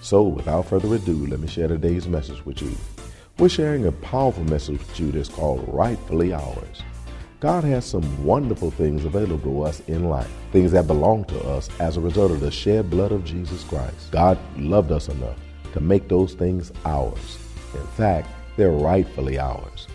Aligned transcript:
So, 0.00 0.22
without 0.22 0.66
further 0.66 0.94
ado, 0.94 1.26
let 1.26 1.40
me 1.40 1.48
share 1.48 1.68
today's 1.68 2.06
message 2.06 2.44
with 2.44 2.62
you. 2.62 2.76
We're 3.38 3.48
sharing 3.48 3.86
a 3.86 3.92
powerful 3.92 4.44
message 4.44 4.78
with 4.78 5.00
you 5.00 5.12
that's 5.12 5.28
called 5.28 5.68
Rightfully 5.68 6.32
Ours. 6.32 6.82
God 7.40 7.64
has 7.64 7.84
some 7.84 8.24
wonderful 8.24 8.70
things 8.70 9.04
available 9.04 9.38
to 9.40 9.62
us 9.62 9.80
in 9.88 10.08
life, 10.08 10.30
things 10.52 10.72
that 10.72 10.86
belong 10.86 11.24
to 11.26 11.40
us 11.46 11.68
as 11.80 11.96
a 11.96 12.00
result 12.00 12.30
of 12.30 12.40
the 12.40 12.50
shed 12.50 12.88
blood 12.88 13.12
of 13.12 13.24
Jesus 13.24 13.62
Christ. 13.64 14.10
God 14.10 14.38
loved 14.56 14.90
us 14.90 15.08
enough 15.08 15.38
to 15.74 15.80
make 15.80 16.08
those 16.08 16.32
things 16.32 16.72
ours. 16.86 17.38
In 17.74 17.86
fact, 17.88 18.28
they're 18.56 18.70
rightfully 18.70 19.38
ours. 19.38 19.86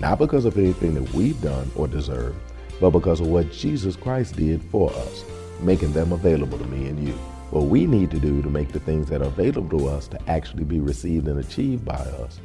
Not 0.00 0.18
because 0.18 0.44
of 0.44 0.58
anything 0.58 0.94
that 0.94 1.12
we've 1.12 1.40
done 1.40 1.70
or 1.76 1.86
deserve, 1.86 2.34
but 2.80 2.90
because 2.90 3.20
of 3.20 3.28
what 3.28 3.52
Jesus 3.52 3.94
Christ 3.94 4.34
did 4.34 4.60
for 4.64 4.90
us, 4.92 5.24
making 5.60 5.92
them 5.92 6.12
available 6.12 6.58
to 6.58 6.66
me 6.66 6.88
and 6.88 7.06
you. 7.06 7.16
What 7.50 7.66
we 7.66 7.84
need 7.84 8.12
to 8.12 8.20
do 8.20 8.42
to 8.42 8.48
make 8.48 8.70
the 8.70 8.78
things 8.78 9.08
that 9.08 9.22
are 9.22 9.26
available 9.26 9.78
to 9.78 9.88
us 9.88 10.06
to 10.08 10.30
actually 10.30 10.62
be 10.62 10.78
received 10.78 11.26
and 11.26 11.40
achieved 11.40 11.84
by 11.84 11.94
us 11.94 12.38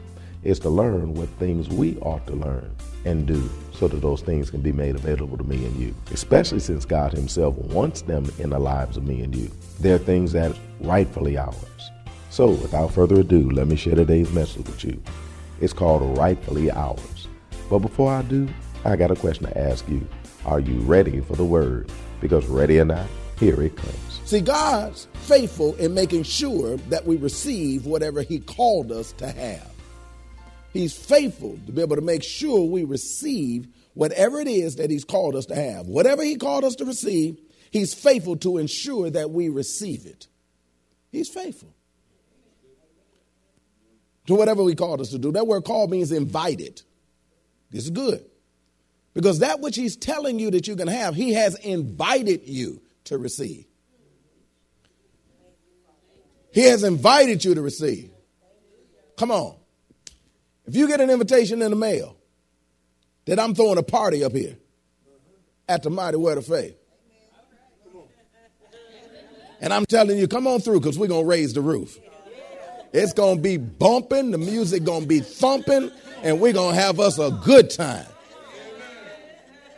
is 0.44 0.58
to 0.59 0.70
learn 0.70 1.14
what 1.14 1.30
things 1.38 1.70
we 1.70 1.98
ought 1.98 2.25
to 2.25 2.34
learn 2.34 2.75
and 3.06 3.28
do 3.28 3.48
so 3.72 3.88
that 3.88 4.02
those 4.02 4.22
things 4.22 4.50
can 4.50 4.61
be 4.61 4.72
made 4.72 4.95
available 4.95 5.38
to 5.38 5.44
me 5.44 5.64
and 5.64 5.76
you, 5.76 5.94
especially 6.11 6.59
since 6.59 6.86
God 6.86 7.14
Himself 7.14 7.56
wants 7.56 8.02
them 8.02 8.26
in 8.39 8.50
the 8.50 8.58
lives 8.58 8.98
of 8.98 9.06
me 9.06 9.22
and 9.22 9.36
you. 9.36 9.52
They're 9.80 10.00
things 10.00 10.31
that 10.31 10.58
rightfully 10.80 11.38
ours. 11.38 11.92
So, 12.31 12.50
without 12.50 12.92
further 12.92 13.20
ado, 13.20 13.50
let 13.52 13.67
me 13.67 13.76
share 13.76 13.95
today's 13.95 14.31
message 14.33 14.66
with 14.66 14.83
you. 14.83 15.02
It's 15.61 15.72
called 15.72 16.17
Rightfully 16.17 16.72
Ours. 16.72 17.28
But 17.70 17.80
before 17.80 18.11
I 18.11 18.23
do, 18.23 18.50
I 18.83 18.95
got 18.95 19.11
a 19.11 19.16
question 19.16 19.45
to 19.45 19.58
ask 19.58 19.88
you. 19.88 20.06
Are 20.45 20.59
you 20.59 20.80
ready 20.80 21.22
for 21.22 21.36
the 21.36 21.45
word? 21.45 21.92
Because 22.22 22.45
ready 22.48 22.80
or 22.80 22.86
not, 22.86 23.08
here 23.39 23.61
it 23.61 23.76
comes. 23.76 24.14
See, 24.26 24.42
God's 24.42 25.08
faithful 25.14 25.76
in 25.76 25.94
making 25.94 26.23
sure 26.23 26.78
that 26.90 27.06
we 27.06 27.16
receive 27.16 27.86
whatever 27.86 28.23
He 28.23 28.40
called 28.40 28.92
us 28.92 29.12
to 29.14 29.28
have. 29.28 29.72
He's 30.73 30.98
faithful 30.98 31.59
to 31.67 31.72
be 31.72 31.84
able 31.84 31.95
to 31.95 32.02
make 32.02 32.23
sure 32.23 32.67
we 32.67 32.86
receive 32.86 33.67
whatever 33.94 34.42
it 34.42 34.48
is 34.48 34.78
that 34.78 34.90
He's 34.90 35.06
called 35.06 35.36
us 35.36 35.45
to 35.45 35.56
have. 35.56 35.86
Whatever 35.86 36.23
He 36.23 36.38
called 36.38 36.64
us 36.64 36.76
to 36.77 36.86
receive, 36.86 37.39
He's 37.70 37.94
faithful 37.94 38.36
to 38.38 38.58
ensure 38.58 39.11
that 39.11 39.30
we 39.30 39.49
receive 39.49 40.08
it. 40.08 40.28
He's 41.11 41.30
faithful 41.30 41.76
to 44.26 44.33
whatever 44.33 44.64
we 44.64 44.73
called 44.73 45.02
us 45.02 45.11
to 45.11 45.20
do. 45.20 45.33
That 45.33 45.45
word 45.45 45.66
called 45.66 45.92
means 45.92 46.11
invited. 46.11 46.82
This 47.70 47.83
is 47.83 47.92
good. 47.92 48.26
Because 49.14 49.38
that 49.39 49.60
which 49.60 49.76
He's 49.76 49.95
telling 49.95 50.39
you 50.39 50.49
that 50.49 50.67
you 50.67 50.76
can 50.76 50.88
have, 50.88 51.14
He 51.14 51.33
has 51.33 51.54
invited 51.60 52.48
you 52.48 52.82
to 53.04 53.20
receive. 53.20 53.66
He 56.55 56.61
has 56.61 56.83
invited 56.83 57.43
you 57.43 57.54
to 57.55 57.61
receive. 57.61 58.10
Come 59.17 59.30
on. 59.30 59.58
If 60.66 60.73
you 60.73 60.88
get 60.88 61.02
an 61.02 61.10
invitation 61.10 61.61
in 61.61 61.70
the 61.70 61.76
mail 61.76 62.16
that 63.26 63.42
I'm 63.42 63.54
throwing 63.54 63.77
a 63.77 63.83
party 63.83 64.23
up 64.23 64.32
here 64.32 64.55
at 65.67 65.83
the 65.83 65.89
Mighty 65.89 66.16
Word 66.16 66.38
of 66.38 66.48
Faith, 66.48 66.77
and 69.60 69.73
I'm 69.73 69.86
telling 69.86 70.17
you, 70.17 70.30
come 70.30 70.48
on 70.48 70.61
through 70.61 70.80
because 70.80 70.98
we're 70.98 71.08
going 71.08 71.26
to 71.26 71.30
raise 71.30 71.54
the 71.54 71.60
roof. 71.60 71.99
It's 72.93 73.11
going 73.11 73.36
to 73.36 73.42
be 73.42 73.58
bumping, 73.58 74.32
the 74.32 74.37
music 74.37 74.86
going 74.86 75.02
to 75.02 75.08
be 75.08 75.20
thumping, 75.20 75.92
and 76.23 76.39
we're 76.39 76.54
going 76.54 76.73
to 76.73 76.82
have 76.82 77.02
us 77.02 77.20
a 77.20 77.32
good 77.43 77.70
time. 77.70 78.08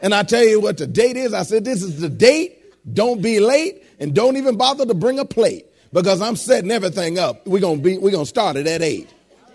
And 0.03 0.13
I 0.13 0.21
tell 0.21 0.43
you 0.43 0.59
what 0.59 0.77
the 0.77 0.85
date 0.85 1.17
is. 1.17 1.33
I 1.33 1.41
said, 1.41 1.65
This 1.65 1.81
is 1.81 1.99
the 1.99 2.09
date. 2.09 2.53
Don't 2.93 3.19
be 3.19 3.39
late 3.39 3.83
and 3.99 4.13
don't 4.13 4.37
even 4.37 4.57
bother 4.57 4.85
to 4.85 4.93
bring 4.93 5.17
a 5.17 5.25
plate 5.25 5.66
because 5.91 6.21
I'm 6.21 6.35
setting 6.35 6.71
everything 6.71 7.19
up. 7.19 7.45
We're 7.47 7.61
gonna 7.61 7.81
be 7.81 7.97
we're 7.97 8.11
gonna 8.11 8.25
start 8.25 8.55
it 8.57 8.67
at 8.67 8.81
eight. 8.81 9.09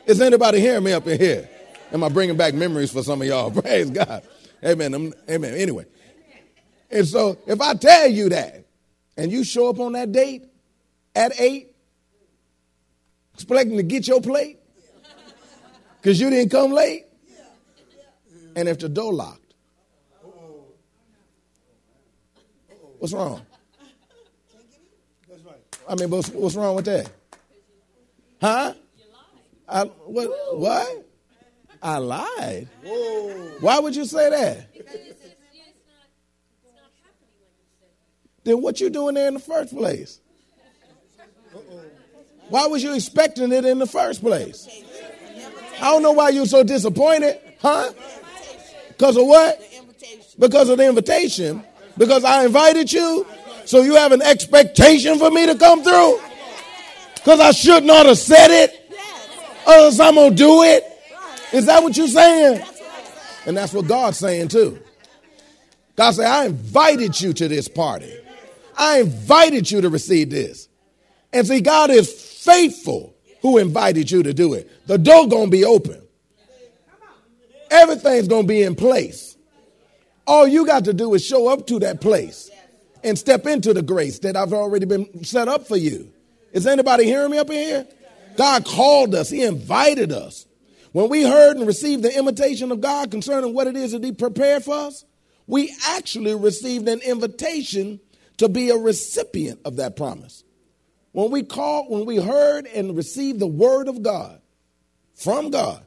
Is 0.07 0.21
anybody 0.21 0.61
hearing 0.61 0.85
me 0.85 0.93
up 0.93 1.07
in 1.07 1.19
here? 1.19 1.49
Am 1.93 2.03
I 2.03 2.09
bringing 2.09 2.37
back 2.37 2.55
memories 2.55 2.91
for 2.91 3.03
some 3.03 3.21
of 3.23 3.29
y'all? 3.29 3.51
Praise 3.63 3.91
God. 3.91 4.23
Amen. 4.65 5.13
Amen. 5.29 5.55
Anyway. 5.55 5.87
And 6.91 7.07
so 7.07 7.39
if 7.47 7.61
I 7.61 7.75
tell 7.75 8.09
you 8.09 8.29
that 8.31 8.67
and 9.17 9.31
you 9.31 9.45
show 9.45 9.69
up 9.69 9.81
on 9.81 9.93
that 9.93 10.13
date 10.13 10.45
at 11.15 11.39
eight, 11.41 11.75
expecting 13.35 13.77
to 13.77 13.83
get 13.83 14.07
your 14.07 14.21
plate 14.21 14.59
because 16.01 16.21
you 16.21 16.31
didn't 16.31 16.51
come 16.51 16.73
late, 16.73 17.07
and 18.55 18.69
if 18.69 18.79
the 18.79 18.89
door 18.89 19.13
locked, 19.13 19.55
what's 22.99 23.13
wrong? 23.13 23.43
I 25.89 25.95
mean, 25.95 26.11
what's, 26.11 26.29
what's 26.31 26.55
wrong 26.55 26.77
with 26.77 26.85
that? 26.87 27.11
Huh? 28.41 28.75
I, 29.69 29.85
what? 29.85 30.59
What? 30.59 31.07
I 31.83 31.99
lied. 31.99 32.69
Why 33.61 33.79
would 33.81 33.97
you 33.97 34.05
say 34.05 34.31
that? 34.31 34.69
Then 38.45 38.61
what 38.61 38.81
you 38.81 38.91
doing 38.91 39.15
there 39.15 39.29
in 39.29 39.35
the 39.35 39.41
first 39.41 39.77
place? 39.77 40.21
Why 42.49 42.67
was 42.67 42.83
you 42.83 42.95
expecting 42.95 43.53
it 43.53 43.65
in 43.65 43.79
the 43.79 43.87
first 43.87 44.21
place? 44.21 44.69
I 45.81 45.91
don't 45.91 46.03
know 46.03 46.13
why 46.13 46.29
you're 46.29 46.47
so 46.47 46.63
disappointed, 46.63 47.41
huh? 47.61 47.93
Because 48.89 49.17
of 49.17 49.27
what? 49.27 49.61
Because 50.39 50.69
of 50.69 50.79
the 50.79 50.87
invitation. 50.87 51.65
Because 51.97 52.25
I 52.25 52.45
invited 52.45 52.93
you. 52.93 53.27
So 53.65 53.83
you 53.83 53.95
have 53.97 54.13
an 54.13 54.23
expectation 54.23 55.19
for 55.19 55.31
me 55.31 55.47
to 55.47 55.55
come 55.55 55.83
through? 55.83 56.21
Because 57.15 57.41
I 57.41 57.53
should 57.53 57.85
not 57.85 58.07
have 58.07 58.19
said 58.19 58.51
it. 58.51 58.79
Otherwise, 59.67 60.01
I'm 60.01 60.15
going 60.15 60.31
to 60.31 60.37
do 60.37 60.63
it. 60.65 60.85
Is 61.53 61.67
that 61.67 61.83
what 61.83 61.97
you're 61.97 62.09
saying? 62.09 62.63
And 63.47 63.57
that's 63.57 63.73
what 63.73 63.87
God's 63.87 64.19
saying 64.19 64.49
too. 64.49 64.81
God 65.97 66.13
said, 66.13 66.27
I 66.27 66.47
invited 66.47 67.21
you 67.21 67.33
to 67.35 67.49
this 67.49 67.69
party. 67.69 68.13
I 68.77 69.01
invited 69.01 69.71
you 69.71 69.83
to 69.83 69.89
receive 69.89 70.31
this. 70.31 70.69
And 71.33 71.47
see, 71.47 71.61
God 71.61 71.91
is 71.91 72.11
faithful 72.11 73.15
who 73.41 73.59
invited 73.59 74.11
you 74.11 74.23
to 74.23 74.33
do 74.33 74.55
it. 74.55 74.71
The 74.87 74.99
door 74.99 75.29
to 75.29 75.47
be 75.49 75.65
open. 75.65 76.03
Everything's 77.71 78.29
to 78.29 78.43
be 78.43 78.63
in 78.63 78.75
place. 78.75 79.37
All 80.27 80.47
you 80.47 80.67
got 80.67 80.85
to 80.85 80.93
do 80.93 81.15
is 81.15 81.25
show 81.25 81.49
up 81.49 81.67
to 81.69 81.79
that 81.81 82.01
place 82.01 82.51
and 83.03 83.19
step 83.19 83.47
into 83.47 83.73
the 83.73 83.83
grace 83.83 84.19
that 84.21 84.37
I've 84.37 84.53
already 84.53 84.87
been 84.87 85.25
set 85.25 85.49
up 85.49 85.67
for 85.67 85.77
you. 85.77 86.13
Is 86.53 86.67
anybody 86.67 87.05
hearing 87.05 87.31
me 87.31 87.39
up 87.39 87.51
in 87.51 87.57
here? 87.57 87.87
God 88.37 88.65
called 88.65 89.15
us, 89.15 89.31
He 89.31 89.43
invited 89.43 90.13
us. 90.13 90.47
When 90.93 91.09
we 91.09 91.23
heard 91.23 91.57
and 91.57 91.67
received 91.67 92.03
the 92.03 92.17
invitation 92.17 92.71
of 92.71 92.81
God 92.81 93.11
concerning 93.11 93.55
what 93.55 93.67
it 93.67 93.77
is 93.77 93.93
that 93.93 94.05
He 94.05 94.13
prepared 94.13 94.65
for 94.65 94.75
us, 94.75 95.05
we 95.47 95.75
actually 95.89 96.35
received 96.35 96.89
an 96.89 97.01
invitation 97.01 98.01
to 98.39 98.49
be 98.49 98.71
a 98.71 98.77
recipient 98.77 99.61
of 99.65 99.77
that 99.77 99.97
promise. 99.97 100.45
When 101.13 101.31
we 101.31 101.43
called, 101.43 101.91
when 101.91 102.07
we 102.07 102.17
heard 102.17 102.67
and 102.67 102.97
received 102.97 103.39
the 103.39 103.47
word 103.47 103.89
of 103.89 104.03
God 104.03 104.41
from 105.15 105.51
God 105.51 105.85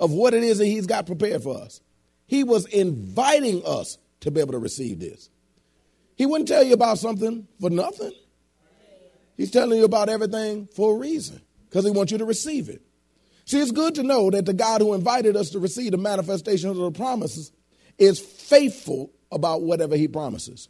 of 0.00 0.10
what 0.10 0.34
it 0.34 0.42
is 0.42 0.58
that 0.58 0.66
He's 0.66 0.86
got 0.86 1.06
prepared 1.06 1.42
for 1.42 1.56
us, 1.60 1.80
He 2.26 2.44
was 2.44 2.66
inviting 2.66 3.64
us 3.64 3.98
to 4.20 4.30
be 4.30 4.40
able 4.40 4.52
to 4.52 4.58
receive 4.58 5.00
this. 5.00 5.30
He 6.16 6.26
wouldn't 6.26 6.48
tell 6.48 6.62
you 6.62 6.74
about 6.74 6.98
something 6.98 7.46
for 7.60 7.70
nothing. 7.70 8.12
He's 9.36 9.50
telling 9.50 9.78
you 9.78 9.84
about 9.84 10.08
everything 10.08 10.68
for 10.74 10.94
a 10.94 10.98
reason. 10.98 11.40
because 11.74 11.84
he 11.84 11.90
wants 11.90 12.12
you 12.12 12.18
to 12.18 12.24
receive 12.24 12.68
it. 12.68 12.82
See, 13.46 13.60
it's 13.60 13.72
good 13.72 13.96
to 13.96 14.04
know 14.04 14.30
that 14.30 14.46
the 14.46 14.54
God 14.54 14.80
who 14.80 14.94
invited 14.94 15.36
us 15.36 15.50
to 15.50 15.58
receive 15.58 15.90
the 15.90 15.98
manifestation 15.98 16.70
of 16.70 16.76
the 16.76 16.92
promises 16.92 17.50
is 17.98 18.20
faithful 18.20 19.10
about 19.32 19.62
whatever 19.62 19.96
he 19.96 20.06
promises. 20.06 20.68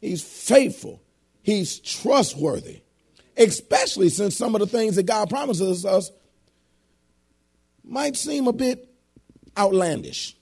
He's 0.00 0.22
faithful. 0.22 1.02
He's 1.42 1.78
trustworthy, 1.78 2.80
especially 3.36 4.08
since 4.08 4.34
some 4.34 4.54
of 4.54 4.60
the 4.60 4.66
things 4.66 4.96
that 4.96 5.04
God 5.04 5.28
promises 5.28 5.84
us 5.84 6.10
might 7.84 8.16
seem 8.16 8.46
a 8.46 8.52
bit 8.54 8.88
outlandish. 9.58 10.36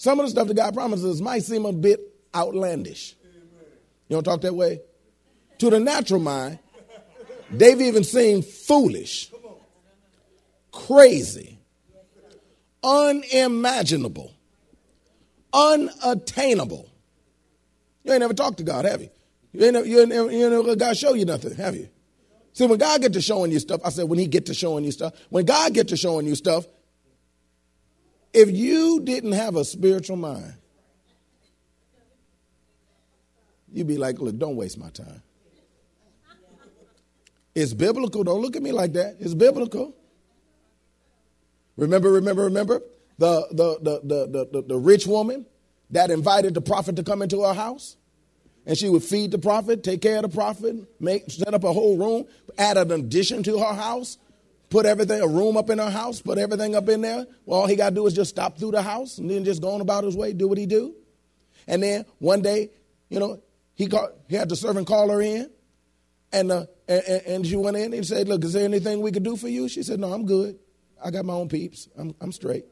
Some 0.00 0.18
of 0.18 0.24
the 0.24 0.30
stuff 0.30 0.48
that 0.48 0.54
God 0.54 0.72
promises 0.72 1.20
might 1.20 1.42
seem 1.42 1.66
a 1.66 1.74
bit 1.74 2.00
outlandish. 2.34 3.14
You 4.08 4.16
don't 4.16 4.24
talk 4.24 4.40
that 4.40 4.54
way? 4.54 4.80
To 5.58 5.68
the 5.68 5.78
natural 5.78 6.20
mind, 6.20 6.58
they've 7.50 7.78
even 7.82 8.02
seemed 8.02 8.46
foolish, 8.46 9.30
crazy, 10.72 11.58
unimaginable, 12.82 14.32
unattainable. 15.52 16.88
You 18.02 18.12
ain't 18.12 18.20
never 18.20 18.32
talked 18.32 18.56
to 18.56 18.64
God, 18.64 18.86
have 18.86 19.02
you? 19.02 19.10
You 19.52 19.66
ain't 19.66 19.74
never, 19.74 19.86
you 19.86 20.00
ain't 20.00 20.08
never, 20.08 20.30
you 20.30 20.44
ain't 20.44 20.64
never 20.64 20.76
God 20.76 20.96
show 20.96 21.12
you 21.12 21.26
nothing, 21.26 21.54
have 21.56 21.76
you? 21.76 21.90
See, 22.54 22.66
when 22.66 22.78
God 22.78 23.02
get 23.02 23.12
to 23.12 23.20
showing 23.20 23.52
you 23.52 23.58
stuff, 23.58 23.82
I 23.84 23.90
said 23.90 24.08
when 24.08 24.18
he 24.18 24.26
get 24.28 24.46
to 24.46 24.54
showing 24.54 24.82
you 24.82 24.92
stuff, 24.92 25.12
when 25.28 25.44
God 25.44 25.74
get 25.74 25.88
to 25.88 25.96
showing 25.98 26.26
you 26.26 26.36
stuff, 26.36 26.64
if 28.32 28.50
you 28.50 29.00
didn't 29.00 29.32
have 29.32 29.56
a 29.56 29.64
spiritual 29.64 30.16
mind, 30.16 30.54
you'd 33.72 33.86
be 33.86 33.98
like, 33.98 34.18
look, 34.18 34.38
don't 34.38 34.56
waste 34.56 34.78
my 34.78 34.90
time. 34.90 35.22
It's 37.54 37.74
biblical. 37.74 38.24
Don't 38.24 38.40
look 38.40 38.56
at 38.56 38.62
me 38.62 38.72
like 38.72 38.92
that. 38.92 39.16
It's 39.18 39.34
biblical. 39.34 39.94
Remember, 41.76 42.12
remember, 42.12 42.44
remember 42.44 42.82
the, 43.18 43.46
the, 43.50 43.78
the, 43.80 44.00
the, 44.04 44.48
the, 44.52 44.62
the 44.62 44.76
rich 44.76 45.06
woman 45.06 45.46
that 45.90 46.10
invited 46.10 46.54
the 46.54 46.60
prophet 46.60 46.96
to 46.96 47.02
come 47.02 47.22
into 47.22 47.42
her 47.42 47.54
house? 47.54 47.96
And 48.66 48.76
she 48.76 48.88
would 48.88 49.02
feed 49.02 49.30
the 49.30 49.38
prophet, 49.38 49.82
take 49.82 50.02
care 50.02 50.16
of 50.16 50.22
the 50.22 50.28
prophet, 50.28 50.76
make, 51.00 51.30
set 51.30 51.54
up 51.54 51.64
a 51.64 51.72
whole 51.72 51.96
room, 51.96 52.26
add 52.58 52.76
an 52.76 52.92
addition 52.92 53.42
to 53.44 53.58
her 53.58 53.74
house, 53.74 54.18
put 54.70 54.86
everything, 54.86 55.20
a 55.20 55.26
room 55.26 55.56
up 55.56 55.68
in 55.68 55.78
her 55.78 55.90
house, 55.90 56.22
put 56.22 56.38
everything 56.38 56.74
up 56.74 56.88
in 56.88 57.02
there. 57.02 57.26
Well, 57.44 57.60
all 57.60 57.66
he 57.66 57.76
got 57.76 57.90
to 57.90 57.94
do 57.96 58.06
is 58.06 58.14
just 58.14 58.30
stop 58.30 58.56
through 58.56 58.70
the 58.70 58.82
house 58.82 59.18
and 59.18 59.28
then 59.28 59.44
just 59.44 59.60
go 59.60 59.74
on 59.74 59.80
about 59.80 60.04
his 60.04 60.16
way, 60.16 60.32
do 60.32 60.48
what 60.48 60.56
he 60.56 60.66
do. 60.66 60.94
And 61.66 61.82
then 61.82 62.06
one 62.18 62.40
day, 62.40 62.70
you 63.08 63.18
know, 63.18 63.42
he, 63.74 63.88
called, 63.88 64.10
he 64.28 64.36
had 64.36 64.48
the 64.48 64.56
servant 64.56 64.86
call 64.86 65.10
her 65.10 65.20
in. 65.20 65.50
And, 66.32 66.52
uh, 66.52 66.66
and, 66.86 67.02
and 67.26 67.46
she 67.46 67.56
went 67.56 67.76
in 67.76 67.92
and 67.92 68.06
said, 68.06 68.28
Look, 68.28 68.44
is 68.44 68.52
there 68.52 68.64
anything 68.64 69.00
we 69.00 69.10
could 69.10 69.24
do 69.24 69.36
for 69.36 69.48
you? 69.48 69.68
She 69.68 69.82
said, 69.82 69.98
No, 69.98 70.12
I'm 70.12 70.26
good. 70.26 70.58
I 71.02 71.10
got 71.10 71.24
my 71.24 71.32
own 71.32 71.48
peeps. 71.48 71.88
I'm, 71.98 72.14
I'm 72.20 72.30
straight. 72.30 72.66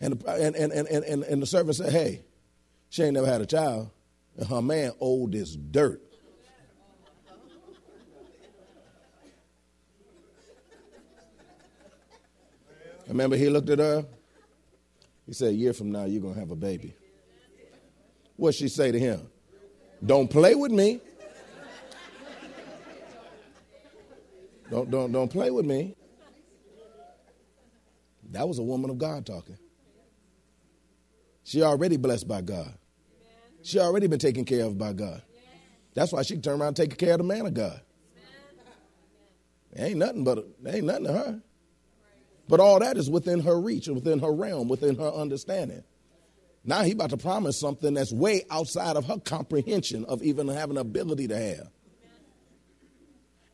And, 0.00 0.22
and, 0.24 0.54
and, 0.54 0.72
and, 0.72 0.86
and, 0.88 1.22
and 1.24 1.42
the 1.42 1.46
servant 1.46 1.76
said, 1.76 1.90
Hey, 1.90 2.22
she 2.90 3.02
ain't 3.02 3.14
never 3.14 3.26
had 3.26 3.40
a 3.40 3.46
child. 3.46 3.90
And 4.36 4.46
her 4.46 4.62
man 4.62 4.92
old 5.00 5.34
as 5.34 5.56
dirt. 5.56 6.07
Remember, 13.08 13.36
he 13.36 13.48
looked 13.48 13.70
at 13.70 13.78
her. 13.78 14.04
He 15.26 15.32
said, 15.32 15.48
A 15.48 15.52
year 15.52 15.72
from 15.72 15.90
now, 15.90 16.04
you're 16.04 16.22
going 16.22 16.34
to 16.34 16.40
have 16.40 16.50
a 16.50 16.56
baby. 16.56 16.94
What 18.36 18.54
she 18.54 18.68
say 18.68 18.92
to 18.92 18.98
him? 18.98 19.28
Don't 20.04 20.28
play 20.30 20.54
with 20.54 20.70
me. 20.70 21.00
Don't, 24.70 24.90
don't, 24.90 25.10
don't 25.12 25.30
play 25.30 25.50
with 25.50 25.64
me. 25.64 25.96
That 28.30 28.46
was 28.46 28.58
a 28.58 28.62
woman 28.62 28.90
of 28.90 28.98
God 28.98 29.24
talking. 29.24 29.56
She 31.44 31.62
already 31.62 31.96
blessed 31.96 32.28
by 32.28 32.42
God. 32.42 32.74
She 33.62 33.78
already 33.78 34.06
been 34.06 34.18
taken 34.18 34.44
care 34.44 34.64
of 34.66 34.76
by 34.76 34.92
God. 34.92 35.22
That's 35.94 36.12
why 36.12 36.22
she 36.22 36.36
turned 36.36 36.60
around 36.60 36.68
and 36.68 36.76
take 36.76 36.98
care 36.98 37.12
of 37.12 37.18
the 37.18 37.24
man 37.24 37.46
of 37.46 37.54
God. 37.54 37.80
ain't 39.74 39.96
nothing 39.96 40.24
but 40.24 40.38
a, 40.38 40.44
ain't 40.66 40.84
nothing 40.84 41.04
to 41.04 41.12
her. 41.12 41.42
But 42.48 42.60
all 42.60 42.78
that 42.80 42.96
is 42.96 43.10
within 43.10 43.40
her 43.40 43.60
reach, 43.60 43.86
and 43.86 43.96
within 43.96 44.20
her 44.20 44.32
realm, 44.32 44.68
within 44.68 44.96
her 44.96 45.10
understanding. 45.10 45.84
Now 46.64 46.82
he 46.82 46.92
about 46.92 47.10
to 47.10 47.16
promise 47.16 47.58
something 47.58 47.94
that's 47.94 48.12
way 48.12 48.44
outside 48.50 48.96
of 48.96 49.06
her 49.06 49.18
comprehension 49.18 50.04
of 50.06 50.22
even 50.22 50.48
having 50.48 50.74
the 50.74 50.80
ability 50.80 51.28
to 51.28 51.36
have. 51.36 51.70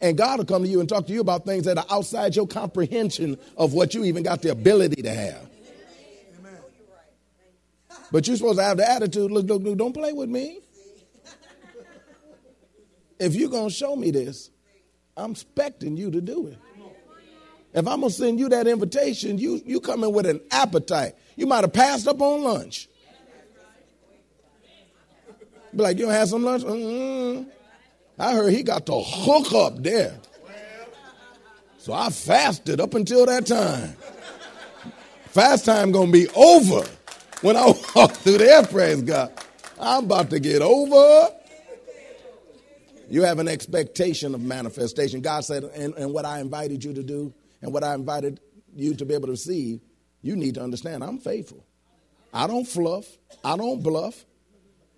And 0.00 0.18
God 0.18 0.38
will 0.38 0.44
come 0.44 0.62
to 0.62 0.68
you 0.68 0.80
and 0.80 0.88
talk 0.88 1.06
to 1.06 1.12
you 1.12 1.20
about 1.20 1.44
things 1.44 1.64
that 1.64 1.78
are 1.78 1.86
outside 1.90 2.36
your 2.36 2.46
comprehension 2.46 3.38
of 3.56 3.72
what 3.72 3.94
you 3.94 4.04
even 4.04 4.22
got 4.22 4.42
the 4.42 4.50
ability 4.50 5.02
to 5.02 5.10
have. 5.10 5.48
But 8.12 8.26
you're 8.26 8.36
supposed 8.36 8.58
to 8.58 8.64
have 8.64 8.76
the 8.76 8.88
attitude 8.88 9.30
look, 9.30 9.46
look, 9.46 9.62
look, 9.62 9.78
don't 9.78 9.92
play 9.92 10.12
with 10.12 10.28
me. 10.28 10.60
If 13.18 13.34
you're 13.34 13.48
going 13.48 13.68
to 13.68 13.74
show 13.74 13.96
me 13.96 14.10
this, 14.10 14.50
I'm 15.16 15.32
expecting 15.32 15.96
you 15.96 16.10
to 16.10 16.20
do 16.20 16.48
it. 16.48 16.58
If 17.74 17.88
I'm 17.88 18.02
to 18.02 18.10
send 18.10 18.38
you 18.38 18.48
that 18.50 18.68
invitation, 18.68 19.36
you, 19.36 19.60
you 19.66 19.80
come 19.80 20.04
in 20.04 20.12
with 20.12 20.26
an 20.26 20.40
appetite. 20.52 21.16
You 21.34 21.46
might 21.46 21.64
have 21.64 21.72
passed 21.72 22.06
up 22.06 22.22
on 22.22 22.44
lunch. 22.44 22.88
Be 25.74 25.82
like, 25.82 25.98
you 25.98 26.04
don't 26.04 26.14
have 26.14 26.28
some 26.28 26.44
lunch? 26.44 26.62
Mm-hmm. 26.62 27.50
I 28.16 28.32
heard 28.32 28.52
he 28.52 28.62
got 28.62 28.86
the 28.86 28.96
hook 28.96 29.52
up 29.52 29.82
there. 29.82 30.16
So 31.78 31.92
I 31.92 32.10
fasted 32.10 32.80
up 32.80 32.94
until 32.94 33.26
that 33.26 33.44
time. 33.44 33.96
Fast 35.26 35.64
time 35.64 35.90
gonna 35.90 36.12
be 36.12 36.28
over 36.30 36.88
when 37.40 37.56
I 37.56 37.66
walk 37.96 38.12
through 38.12 38.38
there, 38.38 38.64
praise 38.64 39.02
God. 39.02 39.32
I'm 39.80 40.04
about 40.04 40.30
to 40.30 40.38
get 40.38 40.62
over. 40.62 41.28
You 43.10 43.22
have 43.22 43.40
an 43.40 43.48
expectation 43.48 44.34
of 44.34 44.40
manifestation. 44.40 45.20
God 45.20 45.44
said, 45.44 45.64
and, 45.64 45.92
and 45.94 46.14
what 46.14 46.24
I 46.24 46.38
invited 46.38 46.84
you 46.84 46.94
to 46.94 47.02
do 47.02 47.34
and 47.64 47.72
what 47.72 47.82
I 47.82 47.94
invited 47.94 48.40
you 48.76 48.94
to 48.94 49.06
be 49.06 49.14
able 49.14 49.28
to 49.28 49.32
receive, 49.32 49.80
you 50.20 50.36
need 50.36 50.54
to 50.56 50.62
understand 50.62 51.02
I'm 51.02 51.18
faithful. 51.18 51.64
I 52.32 52.46
don't 52.46 52.66
fluff, 52.66 53.06
I 53.42 53.56
don't 53.56 53.82
bluff. 53.82 54.26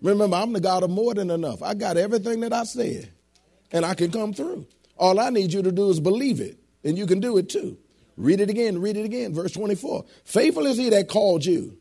Remember, 0.02 0.36
I'm 0.36 0.52
the 0.52 0.60
God 0.60 0.82
of 0.82 0.90
more 0.90 1.14
than 1.14 1.30
enough. 1.30 1.62
I 1.62 1.74
got 1.74 1.96
everything 1.96 2.40
that 2.40 2.52
I 2.52 2.64
said, 2.64 3.12
and 3.70 3.86
I 3.86 3.94
can 3.94 4.10
come 4.10 4.34
through. 4.34 4.66
All 4.98 5.20
I 5.20 5.30
need 5.30 5.52
you 5.52 5.62
to 5.62 5.70
do 5.70 5.90
is 5.90 6.00
believe 6.00 6.40
it, 6.40 6.58
and 6.82 6.98
you 6.98 7.06
can 7.06 7.20
do 7.20 7.38
it 7.38 7.48
too. 7.48 7.78
Read 8.16 8.40
it 8.40 8.50
again, 8.50 8.80
read 8.80 8.96
it 8.96 9.04
again. 9.04 9.32
Verse 9.32 9.52
24. 9.52 10.04
Faithful 10.24 10.66
is 10.66 10.76
he 10.76 10.90
that 10.90 11.08
called 11.08 11.44
you, 11.44 11.78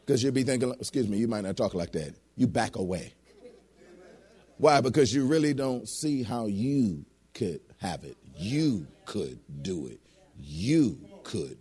Because 0.00 0.22
you'll 0.22 0.32
be 0.32 0.44
thinking, 0.44 0.74
excuse 0.80 1.08
me, 1.08 1.18
you 1.18 1.28
might 1.28 1.44
not 1.44 1.56
talk 1.56 1.74
like 1.74 1.92
that. 1.92 2.14
You 2.36 2.46
back 2.46 2.76
away. 2.76 3.12
Why? 4.58 4.80
Because 4.80 5.14
you 5.14 5.26
really 5.26 5.54
don't 5.54 5.88
see 5.88 6.22
how 6.22 6.46
you 6.46 7.04
could 7.32 7.60
have 7.78 8.04
it. 8.04 8.16
You 8.36 8.86
could 9.04 9.38
do 9.62 9.86
it. 9.86 10.00
You 10.36 10.98
could. 11.22 11.58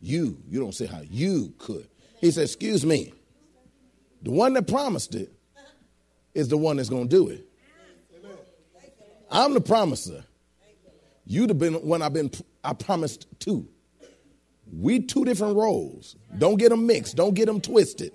You. 0.00 0.38
You 0.48 0.60
don't 0.60 0.74
see 0.74 0.86
how 0.86 1.00
you 1.08 1.54
could. 1.58 1.88
He 2.20 2.30
said, 2.30 2.44
Excuse 2.44 2.84
me. 2.84 3.12
The 4.22 4.30
one 4.30 4.54
that 4.54 4.66
promised 4.66 5.14
it 5.14 5.32
is 6.34 6.48
the 6.48 6.56
one 6.56 6.76
that's 6.76 6.88
going 6.88 7.08
to 7.08 7.16
do 7.16 7.28
it. 7.28 7.46
I'm 9.30 9.54
the 9.54 9.60
promiser. 9.60 10.24
You'd 11.26 11.50
have 11.50 11.58
been 11.58 11.74
one 11.74 12.02
I've 12.02 12.12
been 12.12 12.30
I 12.62 12.72
promised 12.72 13.26
to. 13.40 13.68
We 14.72 15.00
two 15.00 15.24
different 15.24 15.56
roles. 15.56 16.16
Don't 16.38 16.56
get 16.56 16.70
them 16.70 16.86
mixed. 16.86 17.16
Don't 17.16 17.34
get 17.34 17.46
them 17.46 17.60
twisted. 17.60 18.12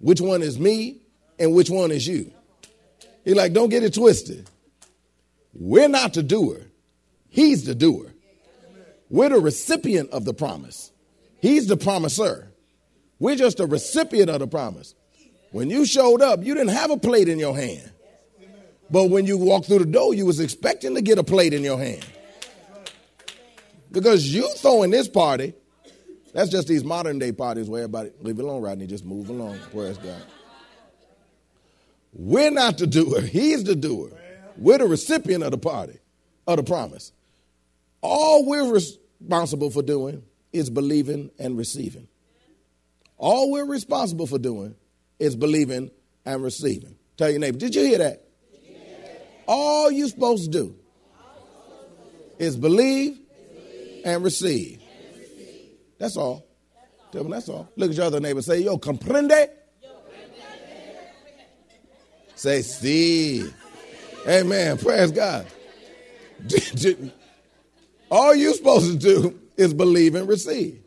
Which 0.00 0.20
one 0.20 0.42
is 0.42 0.58
me 0.58 1.02
and 1.38 1.54
which 1.54 1.70
one 1.70 1.90
is 1.90 2.06
you? 2.06 2.32
He's 3.24 3.34
like, 3.34 3.52
don't 3.52 3.68
get 3.68 3.82
it 3.82 3.94
twisted. 3.94 4.48
We're 5.52 5.88
not 5.88 6.14
the 6.14 6.22
doer. 6.22 6.62
He's 7.28 7.64
the 7.64 7.74
doer. 7.74 8.12
We're 9.10 9.30
the 9.30 9.40
recipient 9.40 10.10
of 10.10 10.24
the 10.24 10.34
promise. 10.34 10.92
He's 11.40 11.66
the 11.66 11.76
promiser. 11.76 12.52
We're 13.18 13.36
just 13.36 13.60
a 13.60 13.66
recipient 13.66 14.30
of 14.30 14.40
the 14.40 14.46
promise. 14.46 14.94
When 15.50 15.70
you 15.70 15.86
showed 15.86 16.22
up, 16.22 16.44
you 16.44 16.54
didn't 16.54 16.74
have 16.74 16.90
a 16.90 16.96
plate 16.96 17.28
in 17.28 17.38
your 17.38 17.56
hand. 17.56 17.90
But 18.90 19.10
when 19.10 19.26
you 19.26 19.36
walked 19.36 19.66
through 19.66 19.80
the 19.80 19.86
door, 19.86 20.14
you 20.14 20.24
was 20.24 20.40
expecting 20.40 20.94
to 20.94 21.02
get 21.02 21.18
a 21.18 21.24
plate 21.24 21.52
in 21.52 21.62
your 21.62 21.78
hand. 21.78 22.04
Because 23.90 24.32
you 24.32 24.48
throwing 24.56 24.90
this 24.90 25.08
party, 25.08 25.54
that's 26.32 26.50
just 26.50 26.68
these 26.68 26.84
modern 26.84 27.18
day 27.18 27.32
parties 27.32 27.68
where 27.68 27.82
everybody, 27.84 28.10
leave 28.20 28.38
it 28.38 28.44
alone, 28.44 28.62
Rodney, 28.62 28.86
just 28.86 29.04
move 29.04 29.30
along. 29.30 29.58
Praise 29.72 29.98
God. 29.98 30.22
We're 32.12 32.50
not 32.50 32.78
the 32.78 32.86
doer, 32.86 33.20
he's 33.20 33.64
the 33.64 33.74
doer. 33.74 34.10
We're 34.56 34.78
the 34.78 34.86
recipient 34.86 35.44
of 35.44 35.52
the 35.52 35.58
party, 35.58 35.98
of 36.46 36.56
the 36.56 36.62
promise. 36.64 37.12
All 38.00 38.44
we're 38.44 38.72
responsible 38.72 39.70
for 39.70 39.82
doing 39.82 40.22
is 40.52 40.70
believing 40.70 41.30
and 41.38 41.56
receiving. 41.56 42.08
All 43.16 43.50
we're 43.50 43.66
responsible 43.66 44.26
for 44.26 44.38
doing 44.38 44.74
is 45.18 45.36
believing 45.36 45.90
and 46.24 46.42
receiving. 46.42 46.96
Tell 47.16 47.30
your 47.30 47.40
neighbor, 47.40 47.58
did 47.58 47.74
you 47.74 47.82
hear 47.82 47.98
that? 47.98 48.24
All 49.46 49.90
you're 49.90 50.08
supposed 50.08 50.44
to 50.44 50.50
do 50.50 50.76
is 52.38 52.56
believe 52.56 53.18
and 54.04 54.22
receive. 54.22 54.80
That's 55.98 56.16
all. 56.16 56.46
Tell 57.10 57.22
them 57.22 57.32
that's 57.32 57.48
all. 57.48 57.68
Look 57.76 57.90
at 57.90 57.96
your 57.96 58.06
other 58.06 58.20
neighbor. 58.20 58.42
Say, 58.42 58.60
yo, 58.60 58.78
comprende? 58.78 59.48
Say, 62.38 62.62
see. 62.62 63.52
Amen. 64.24 64.78
Praise 64.78 65.10
God. 65.10 65.44
all 68.12 68.32
you're 68.32 68.54
supposed 68.54 68.92
to 68.92 68.96
do 68.96 69.40
is 69.56 69.74
believe 69.74 70.14
and 70.14 70.28
receive. 70.28 70.80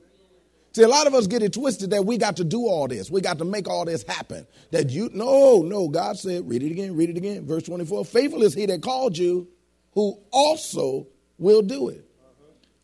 See, 0.72 0.84
a 0.84 0.88
lot 0.88 1.08
of 1.08 1.14
us 1.14 1.28
get 1.28 1.44
it 1.44 1.52
twisted 1.52 1.90
that 1.90 2.06
we 2.06 2.18
got 2.18 2.38
to 2.38 2.46
do 2.46 2.68
all 2.68 2.88
this. 2.88 3.12
We 3.12 3.20
got 3.20 3.38
to 3.40 3.44
make 3.44 3.68
all 3.68 3.84
this 3.84 4.04
happen. 4.04 4.48
That 4.72 4.92
you, 4.92 5.10
no, 5.14 5.62
no, 5.62 5.90
God 5.90 6.18
said, 6.18 6.48
read 6.48 6.64
it 6.64 6.72
again, 6.72 6.96
read 6.96 7.10
it 7.10 7.18
again. 7.18 7.46
Verse 7.46 7.64
24 7.64 8.06
Faithful 8.06 8.44
is 8.44 8.54
he 8.54 8.66
that 8.68 8.82
called 8.82 9.18
you, 9.18 9.50
who 9.92 10.18
also 10.32 11.06
will 11.38 11.62
do 11.62 11.90
it. 11.90 12.06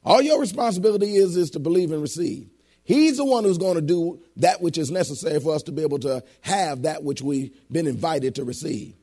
All 0.03 0.21
your 0.21 0.41
responsibility 0.41 1.15
is, 1.15 1.38
is 1.38 1.51
to 1.51 1.59
believe 1.59 1.93
and 1.93 2.01
receive. 2.01 2.50
He's 2.88 3.17
the 3.17 3.25
one 3.25 3.44
who's 3.44 3.58
going 3.58 3.75
to 3.75 3.82
do 3.82 4.22
that 4.38 4.62
which 4.62 4.77
is 4.77 4.89
necessary 4.89 5.41
for 5.41 5.53
us 5.53 5.63
to 5.63 5.74
be 5.74 5.82
able 5.82 6.00
to 6.00 6.24
have 6.39 6.84
that 6.84 7.03
which 7.03 7.22
we've 7.22 7.51
been 7.70 7.86
invited 7.86 8.36
to 8.36 8.46
receive. 8.46 8.96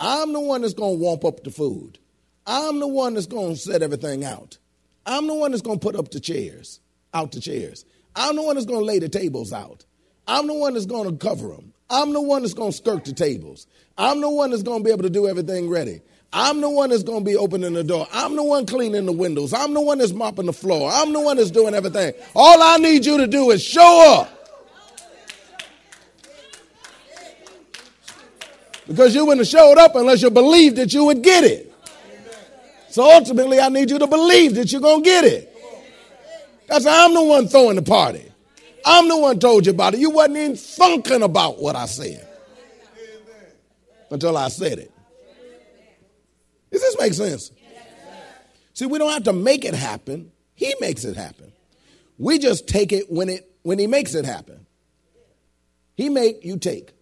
I'm 0.00 0.32
the 0.32 0.40
one 0.40 0.62
that's 0.62 0.72
going 0.72 0.96
to 0.96 1.02
warm 1.02 1.20
up 1.26 1.44
the 1.44 1.50
food. 1.50 1.98
I'm 2.46 2.80
the 2.80 2.88
one 2.88 3.12
that's 3.12 3.26
going 3.26 3.52
to 3.52 3.60
set 3.60 3.82
everything 3.82 4.24
out. 4.24 4.56
I'm 5.04 5.26
the 5.26 5.34
one 5.34 5.50
that's 5.50 5.60
going 5.60 5.78
to 5.78 5.86
put 5.86 5.96
up 5.96 6.10
the 6.10 6.18
chairs, 6.18 6.80
out 7.12 7.32
the 7.32 7.42
chairs. 7.42 7.84
I'm 8.16 8.36
the 8.36 8.42
one 8.42 8.54
that's 8.54 8.64
going 8.64 8.80
to 8.80 8.86
lay 8.86 9.00
the 9.00 9.10
tables 9.10 9.52
out. 9.52 9.84
I'm 10.26 10.46
the 10.46 10.54
one 10.54 10.72
that's 10.72 10.86
going 10.86 11.10
to 11.10 11.16
cover 11.22 11.48
them. 11.48 11.74
I'm 11.90 12.14
the 12.14 12.22
one 12.22 12.40
that's 12.40 12.54
going 12.54 12.70
to 12.70 12.76
skirt 12.76 13.04
the 13.04 13.12
tables. 13.12 13.66
I'm 13.98 14.22
the 14.22 14.30
one 14.30 14.48
that's 14.48 14.62
going 14.62 14.78
to 14.78 14.84
be 14.84 14.92
able 14.92 15.02
to 15.02 15.10
do 15.10 15.28
everything 15.28 15.68
ready. 15.68 16.00
I'm 16.32 16.60
the 16.60 16.70
one 16.70 16.90
that's 16.90 17.02
going 17.02 17.20
to 17.20 17.24
be 17.24 17.36
opening 17.36 17.72
the 17.72 17.82
door. 17.82 18.06
I'm 18.12 18.36
the 18.36 18.44
one 18.44 18.64
cleaning 18.64 19.06
the 19.06 19.12
windows. 19.12 19.52
I'm 19.52 19.74
the 19.74 19.80
one 19.80 19.98
that's 19.98 20.12
mopping 20.12 20.46
the 20.46 20.52
floor. 20.52 20.90
I'm 20.92 21.12
the 21.12 21.20
one 21.20 21.36
that's 21.36 21.50
doing 21.50 21.74
everything. 21.74 22.12
All 22.36 22.62
I 22.62 22.76
need 22.76 23.04
you 23.04 23.18
to 23.18 23.26
do 23.26 23.50
is 23.50 23.62
show 23.62 24.20
up. 24.20 24.36
Because 28.86 29.14
you 29.14 29.24
wouldn't 29.24 29.46
have 29.46 29.48
showed 29.48 29.78
up 29.78 29.94
unless 29.96 30.22
you 30.22 30.30
believed 30.30 30.76
that 30.76 30.92
you 30.92 31.04
would 31.04 31.22
get 31.22 31.44
it. 31.44 31.72
So 32.90 33.08
ultimately, 33.08 33.60
I 33.60 33.68
need 33.68 33.90
you 33.90 33.98
to 33.98 34.06
believe 34.06 34.56
that 34.56 34.72
you're 34.72 34.80
going 34.80 35.02
to 35.02 35.08
get 35.08 35.24
it. 35.24 35.56
That's 36.66 36.86
I'm 36.86 37.14
the 37.14 37.22
one 37.22 37.48
throwing 37.48 37.76
the 37.76 37.82
party. 37.82 38.24
I'm 38.84 39.08
the 39.08 39.16
one 39.16 39.38
told 39.38 39.66
you 39.66 39.72
about 39.72 39.94
it. 39.94 40.00
You 40.00 40.10
wasn't 40.10 40.38
even 40.38 40.56
thinking 40.56 41.22
about 41.22 41.60
what 41.60 41.76
I 41.76 41.86
said 41.86 42.26
until 44.10 44.36
I 44.36 44.48
said 44.48 44.78
it. 44.78 44.92
Does 46.70 46.80
this 46.80 46.96
make 46.98 47.14
sense? 47.14 47.50
See, 48.74 48.86
we 48.86 48.98
don't 48.98 49.12
have 49.12 49.24
to 49.24 49.32
make 49.32 49.64
it 49.64 49.74
happen. 49.74 50.30
He 50.54 50.74
makes 50.80 51.04
it 51.04 51.16
happen. 51.16 51.52
We 52.18 52.38
just 52.38 52.68
take 52.68 52.92
it 52.92 53.10
when 53.10 53.28
it 53.28 53.50
when 53.62 53.78
he 53.78 53.86
makes 53.86 54.14
it 54.14 54.24
happen. 54.24 54.66
He 55.96 56.08
make, 56.08 56.44
you 56.44 56.56
take. 56.56 56.92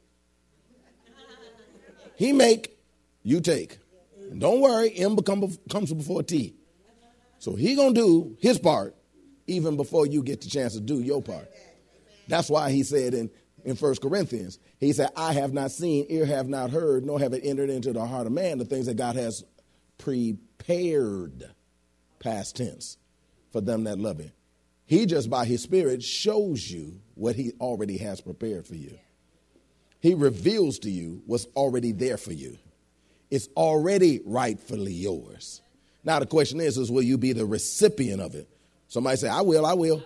He 2.17 2.33
make, 2.33 2.77
you 3.23 3.41
take. 3.41 3.79
And 4.31 4.41
don't 4.41 4.61
worry, 4.61 4.91
M 4.97 5.15
become, 5.15 5.57
comes 5.71 5.93
before 5.93 6.25
T. 6.25 6.57
So 7.39 7.55
he 7.55 7.77
gonna 7.77 7.95
do 7.95 8.37
his 8.41 8.59
part 8.59 8.97
even 9.47 9.77
before 9.77 10.07
you 10.07 10.23
get 10.23 10.41
the 10.41 10.49
chance 10.49 10.75
to 10.75 10.81
do 10.81 11.01
your 11.01 11.23
part. 11.23 11.49
That's 12.27 12.51
why 12.51 12.73
he 12.73 12.83
said 12.83 13.15
in, 13.15 13.31
in 13.65 13.77
1 13.77 13.95
Corinthians, 14.03 14.59
he 14.79 14.93
said, 14.93 15.11
I 15.17 15.33
have 15.33 15.53
not 15.53 15.71
seen, 15.71 16.07
ear 16.09 16.27
have 16.27 16.49
not 16.49 16.71
heard, 16.71 17.07
nor 17.07 17.21
have 17.21 17.33
it 17.33 17.43
entered 17.45 17.71
into 17.71 17.93
the 17.93 18.05
heart 18.05 18.27
of 18.27 18.33
man 18.33 18.59
the 18.59 18.65
things 18.65 18.87
that 18.87 18.97
God 18.97 19.15
has 19.15 19.45
prepared, 19.99 21.51
past 22.19 22.57
tense, 22.57 22.97
for 23.53 23.61
them 23.61 23.85
that 23.85 23.99
love 23.99 24.19
him. 24.19 24.33
He 24.87 25.05
just 25.05 25.29
by 25.29 25.45
his 25.45 25.63
spirit 25.63 26.03
shows 26.03 26.71
you 26.71 27.01
what 27.15 27.37
he 27.37 27.53
already 27.61 27.99
has 27.99 28.21
prepared 28.21 28.67
for 28.67 28.75
you. 28.75 28.99
He 30.01 30.15
reveals 30.15 30.79
to 30.81 30.91
you 30.91 31.23
what's 31.27 31.47
already 31.57 31.93
there 31.93 32.17
for 32.17 32.33
you. 32.33 32.57
It's 33.31 33.49
already 33.57 34.21
rightfully 34.25 34.93
yours. 34.93 35.61
Now 36.05 36.21
the 36.21 36.27
question 36.27 36.61
is, 36.61 36.79
is 36.79 36.91
will 36.91 37.03
you 37.03 37.19
be 37.19 37.33
the 37.33 37.45
recipient 37.45 38.23
of 38.23 38.35
it? 38.35 38.49
Somebody 38.87 39.19
say, 39.19 39.29
I 39.29 39.43
will, 39.43 39.67
I 39.67 39.75
will. 39.75 40.03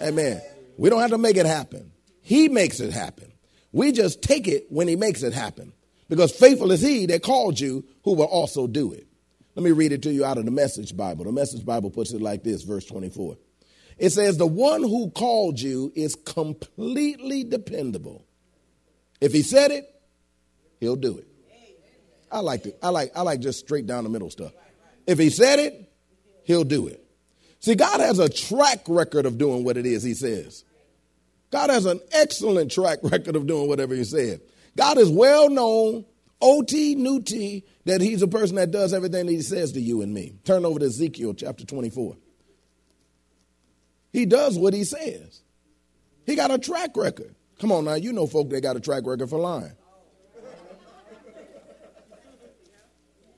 Amen. 0.00 0.40
We 0.76 0.90
don't 0.90 1.00
have 1.00 1.10
to 1.10 1.18
make 1.18 1.36
it 1.36 1.46
happen. 1.46 1.92
He 2.22 2.48
makes 2.48 2.80
it 2.80 2.92
happen. 2.92 3.30
We 3.70 3.92
just 3.92 4.22
take 4.22 4.48
it 4.48 4.66
when 4.70 4.88
he 4.88 4.96
makes 4.96 5.22
it 5.22 5.32
happen. 5.32 5.72
Because 6.14 6.30
faithful 6.30 6.70
is 6.70 6.80
he 6.80 7.06
that 7.06 7.24
called 7.24 7.58
you 7.58 7.84
who 8.04 8.14
will 8.14 8.26
also 8.26 8.68
do 8.68 8.92
it. 8.92 9.08
Let 9.56 9.64
me 9.64 9.72
read 9.72 9.90
it 9.90 10.02
to 10.02 10.12
you 10.12 10.24
out 10.24 10.38
of 10.38 10.44
the 10.44 10.52
Message 10.52 10.96
Bible. 10.96 11.24
The 11.24 11.32
Message 11.32 11.64
Bible 11.64 11.90
puts 11.90 12.12
it 12.12 12.22
like 12.22 12.44
this, 12.44 12.62
verse 12.62 12.84
24. 12.86 13.36
It 13.98 14.10
says, 14.10 14.36
The 14.36 14.46
one 14.46 14.82
who 14.82 15.10
called 15.10 15.60
you 15.60 15.90
is 15.96 16.14
completely 16.14 17.42
dependable. 17.42 18.24
If 19.20 19.32
he 19.32 19.42
said 19.42 19.72
it, 19.72 19.92
he'll 20.78 20.94
do 20.94 21.18
it. 21.18 21.26
I 22.30 22.38
like 22.38 22.66
it. 22.66 22.78
I 22.80 22.90
like 22.90 23.10
I 23.16 23.22
like 23.22 23.40
just 23.40 23.58
straight 23.58 23.86
down 23.86 24.04
the 24.04 24.10
middle 24.10 24.30
stuff. 24.30 24.52
If 25.08 25.18
he 25.18 25.30
said 25.30 25.58
it, 25.58 25.92
he'll 26.44 26.62
do 26.62 26.86
it. 26.86 27.04
See, 27.58 27.74
God 27.74 27.98
has 27.98 28.20
a 28.20 28.28
track 28.28 28.82
record 28.86 29.26
of 29.26 29.36
doing 29.36 29.64
what 29.64 29.76
it 29.76 29.84
is 29.84 30.04
He 30.04 30.14
says. 30.14 30.62
God 31.50 31.70
has 31.70 31.86
an 31.86 32.00
excellent 32.12 32.70
track 32.70 32.98
record 33.02 33.34
of 33.34 33.48
doing 33.48 33.66
whatever 33.66 33.96
He 33.96 34.04
said. 34.04 34.40
God 34.76 34.98
is 34.98 35.08
well 35.08 35.48
known, 35.48 36.04
OT, 36.40 36.94
new 36.94 37.22
T, 37.22 37.64
that 37.84 38.00
He's 38.00 38.22
a 38.22 38.28
person 38.28 38.56
that 38.56 38.70
does 38.70 38.92
everything 38.92 39.26
that 39.26 39.32
He 39.32 39.42
says 39.42 39.72
to 39.72 39.80
you 39.80 40.02
and 40.02 40.12
me. 40.12 40.34
Turn 40.44 40.64
over 40.64 40.78
to 40.78 40.86
Ezekiel 40.86 41.34
chapter 41.34 41.64
24. 41.64 42.16
He 44.12 44.26
does 44.26 44.58
what 44.58 44.74
He 44.74 44.84
says. 44.84 45.42
He 46.26 46.36
got 46.36 46.50
a 46.50 46.58
track 46.58 46.96
record. 46.96 47.34
Come 47.60 47.72
on 47.72 47.84
now, 47.84 47.94
you 47.94 48.12
know 48.12 48.26
folk 48.26 48.50
that 48.50 48.62
got 48.62 48.76
a 48.76 48.80
track 48.80 49.04
record 49.06 49.30
for 49.30 49.38
lying. 49.38 49.72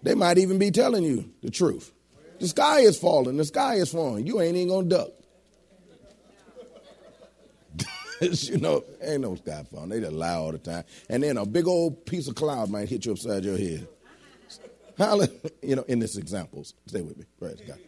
They 0.03 0.15
might 0.15 0.39
even 0.39 0.59
be 0.59 0.71
telling 0.71 1.03
you 1.03 1.33
the 1.43 1.51
truth. 1.51 1.93
The 2.39 2.47
sky 2.47 2.81
is 2.81 2.99
falling. 2.99 3.37
The 3.39 3.45
sky 3.45 3.75
is 3.75 3.91
falling. 3.91 4.27
You 4.27 4.41
ain't 4.41 4.57
even 4.57 4.69
gonna 4.69 4.89
duck. 4.89 5.09
you 8.21 8.59
know, 8.59 8.85
ain't 9.03 9.21
no 9.21 9.35
sky 9.35 9.65
falling. 9.71 9.91
They 9.91 10.01
just 10.01 10.13
lie 10.13 10.35
all 10.35 10.53
the 10.53 10.59
time. 10.59 10.85
And 11.09 11.23
then 11.23 11.37
a 11.37 11.45
big 11.45 11.67
old 11.67 12.07
piece 12.07 12.29
of 12.29 12.35
cloud 12.35 12.71
might 12.71 12.89
hit 12.89 13.05
you 13.05 13.13
upside 13.13 13.45
your 13.45 13.59
head. 13.59 13.87
Hallelujah. 14.97 15.31
You 15.63 15.75
know, 15.75 15.83
in 15.83 15.99
this 15.99 16.17
examples. 16.17 16.75
stay 16.87 17.01
with 17.01 17.17
me. 17.17 17.25
Praise 17.41 17.61
God. 17.67 17.79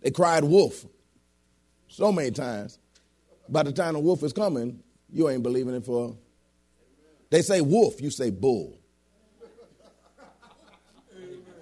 They 0.00 0.10
cried 0.10 0.44
wolf 0.44 0.86
so 1.88 2.10
many 2.10 2.30
times. 2.30 2.78
By 3.48 3.64
the 3.64 3.72
time 3.72 3.94
the 3.94 4.00
wolf 4.00 4.22
is 4.22 4.32
coming, 4.32 4.82
you 5.12 5.28
ain't 5.28 5.42
believing 5.42 5.74
it 5.74 5.84
for. 5.84 6.16
They 7.28 7.42
say 7.42 7.60
wolf, 7.60 8.00
you 8.00 8.10
say 8.10 8.30
bull. 8.30 8.78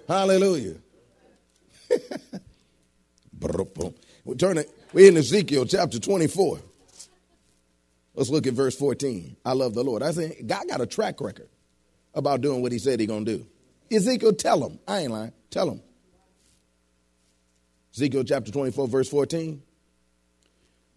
Hallelujah. 0.07 0.75
we 4.23 4.35
turn 4.35 4.57
it, 4.57 4.69
we're 4.93 5.09
in 5.09 5.17
Ezekiel 5.17 5.65
chapter 5.65 5.99
24. 5.99 6.59
Let's 8.19 8.29
look 8.29 8.47
at 8.47 8.53
verse 8.53 8.75
14. 8.75 9.37
I 9.45 9.53
love 9.53 9.73
the 9.73 9.81
Lord. 9.81 10.03
I 10.03 10.11
say, 10.11 10.43
God 10.45 10.67
got 10.67 10.81
a 10.81 10.85
track 10.85 11.21
record 11.21 11.47
about 12.13 12.41
doing 12.41 12.61
what 12.61 12.73
he 12.73 12.77
said 12.77 12.99
he 12.99 13.05
going 13.05 13.23
to 13.23 13.37
do. 13.37 13.47
Ezekiel, 13.95 14.33
tell 14.33 14.61
him. 14.61 14.77
I 14.85 14.99
ain't 14.99 15.13
lying. 15.13 15.31
Tell 15.49 15.69
him. 15.69 15.81
Ezekiel 17.95 18.25
chapter 18.25 18.51
24, 18.51 18.89
verse 18.89 19.07
14. 19.07 19.61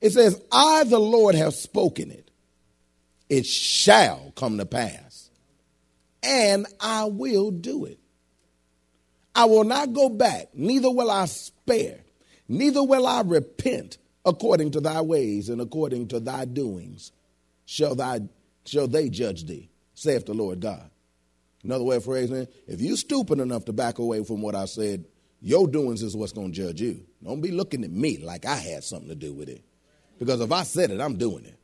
It 0.00 0.10
says, 0.10 0.42
I, 0.50 0.82
the 0.82 0.98
Lord, 0.98 1.36
have 1.36 1.54
spoken 1.54 2.10
it. 2.10 2.28
It 3.28 3.46
shall 3.46 4.32
come 4.34 4.58
to 4.58 4.66
pass, 4.66 5.30
and 6.24 6.66
I 6.80 7.04
will 7.04 7.52
do 7.52 7.84
it. 7.84 8.00
I 9.32 9.44
will 9.44 9.62
not 9.62 9.92
go 9.92 10.08
back, 10.08 10.48
neither 10.54 10.90
will 10.90 11.08
I 11.08 11.26
spare, 11.26 12.00
neither 12.48 12.82
will 12.82 13.06
I 13.06 13.20
repent 13.20 13.98
according 14.24 14.70
to 14.72 14.80
thy 14.80 15.00
ways 15.00 15.48
and 15.48 15.60
according 15.60 16.08
to 16.08 16.20
thy 16.20 16.44
doings 16.44 17.12
shall 17.64 17.94
thy 17.94 18.20
shall 18.64 18.86
they 18.86 19.08
judge 19.08 19.44
thee, 19.44 19.68
saith 19.94 20.26
the 20.26 20.34
Lord 20.34 20.60
God. 20.60 20.88
Another 21.64 21.84
way 21.84 21.96
of 21.96 22.04
phrasing 22.04 22.36
it, 22.36 22.54
if 22.66 22.80
you 22.80 22.96
stupid 22.96 23.38
enough 23.38 23.64
to 23.66 23.72
back 23.72 23.98
away 23.98 24.24
from 24.24 24.42
what 24.42 24.54
I 24.54 24.64
said, 24.64 25.04
your 25.40 25.66
doings 25.66 26.02
is 26.02 26.16
what's 26.16 26.32
going 26.32 26.52
to 26.52 26.66
judge 26.66 26.80
you. 26.80 27.04
Don't 27.22 27.40
be 27.40 27.50
looking 27.50 27.84
at 27.84 27.90
me 27.90 28.18
like 28.18 28.46
I 28.46 28.56
had 28.56 28.84
something 28.84 29.08
to 29.08 29.14
do 29.14 29.32
with 29.32 29.48
it. 29.48 29.62
Because 30.18 30.40
if 30.40 30.52
I 30.52 30.62
said 30.62 30.90
it, 30.90 31.00
I'm 31.00 31.16
doing 31.16 31.44
it. 31.44 31.58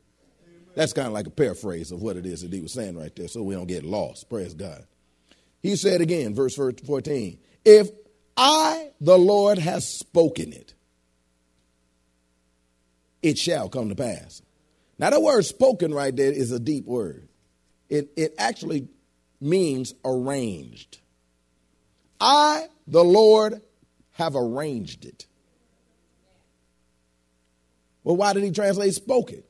That's 0.75 0.93
kind 0.93 1.07
of 1.07 1.13
like 1.13 1.27
a 1.27 1.31
paraphrase 1.31 1.91
of 1.91 2.01
what 2.01 2.15
it 2.15 2.25
is 2.25 2.41
that 2.41 2.53
he 2.53 2.61
was 2.61 2.73
saying 2.73 2.97
right 2.97 3.13
there, 3.15 3.27
so 3.27 3.43
we 3.43 3.55
don't 3.55 3.67
get 3.67 3.83
lost. 3.83 4.29
Praise 4.29 4.53
God. 4.53 4.85
He 5.61 5.75
said 5.75 5.99
again, 5.99 6.35
verse 6.35 6.55
14, 6.55 7.37
if 7.65 7.89
I, 8.37 8.91
the 9.01 9.17
Lord, 9.17 9.57
has 9.57 9.87
spoken 9.87 10.53
it, 10.53 10.68
it 13.21 13.37
shall 13.37 13.69
come 13.69 13.89
to 13.89 13.95
pass. 13.95 14.41
Now, 14.97 15.09
that 15.09 15.21
word 15.21 15.45
spoken 15.45 15.93
right 15.93 16.15
there 16.15 16.31
is 16.31 16.51
a 16.51 16.59
deep 16.59 16.85
word. 16.85 17.27
It, 17.89 18.11
it 18.15 18.35
actually 18.37 18.87
means 19.39 19.93
arranged. 20.03 20.99
I, 22.19 22.67
the 22.87 23.03
Lord, 23.03 23.61
have 24.11 24.35
arranged 24.35 25.05
it. 25.05 25.25
Well, 28.03 28.17
why 28.17 28.33
did 28.33 28.43
he 28.43 28.51
translate 28.51 28.93
spoken? 28.93 29.43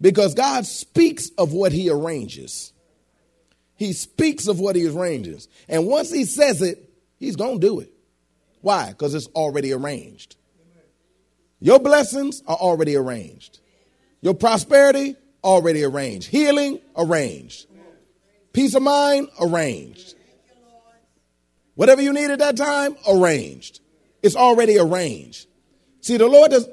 Because 0.00 0.34
God 0.34 0.64
speaks 0.64 1.30
of 1.36 1.52
what 1.52 1.72
he 1.72 1.90
arranges. 1.90 2.72
He 3.76 3.92
speaks 3.92 4.46
of 4.46 4.58
what 4.58 4.76
he 4.76 4.88
arranges. 4.88 5.48
And 5.68 5.86
once 5.86 6.10
he 6.10 6.24
says 6.24 6.62
it, 6.62 6.90
he's 7.18 7.36
going 7.36 7.60
to 7.60 7.66
do 7.66 7.80
it. 7.80 7.92
Why? 8.60 8.88
Because 8.88 9.14
it's 9.14 9.26
already 9.28 9.72
arranged. 9.72 10.36
Your 11.60 11.78
blessings 11.78 12.42
are 12.46 12.56
already 12.56 12.96
arranged. 12.96 13.60
Your 14.20 14.34
prosperity, 14.34 15.16
already 15.42 15.84
arranged. 15.84 16.28
Healing, 16.28 16.80
arranged. 16.96 17.66
Peace 18.52 18.74
of 18.74 18.82
mind, 18.82 19.28
arranged. 19.40 20.14
Whatever 21.74 22.02
you 22.02 22.12
need 22.12 22.30
at 22.30 22.40
that 22.40 22.56
time, 22.56 22.96
arranged. 23.08 23.80
It's 24.22 24.34
already 24.36 24.78
arranged. 24.78 25.46
See, 26.00 26.16
the 26.16 26.26
Lord 26.26 26.50
does, 26.50 26.68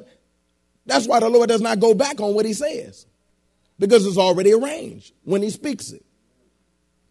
that's 0.86 1.08
why 1.08 1.20
the 1.20 1.30
Lord 1.30 1.50
does 1.50 1.62
not 1.62 1.80
go 1.80 1.94
back 1.94 2.20
on 2.20 2.34
what 2.34 2.46
he 2.46 2.54
says. 2.54 3.06
Because 3.78 4.06
it's 4.06 4.18
already 4.18 4.54
arranged 4.54 5.14
when 5.24 5.42
he 5.42 5.50
speaks 5.50 5.92
it. 5.92 6.04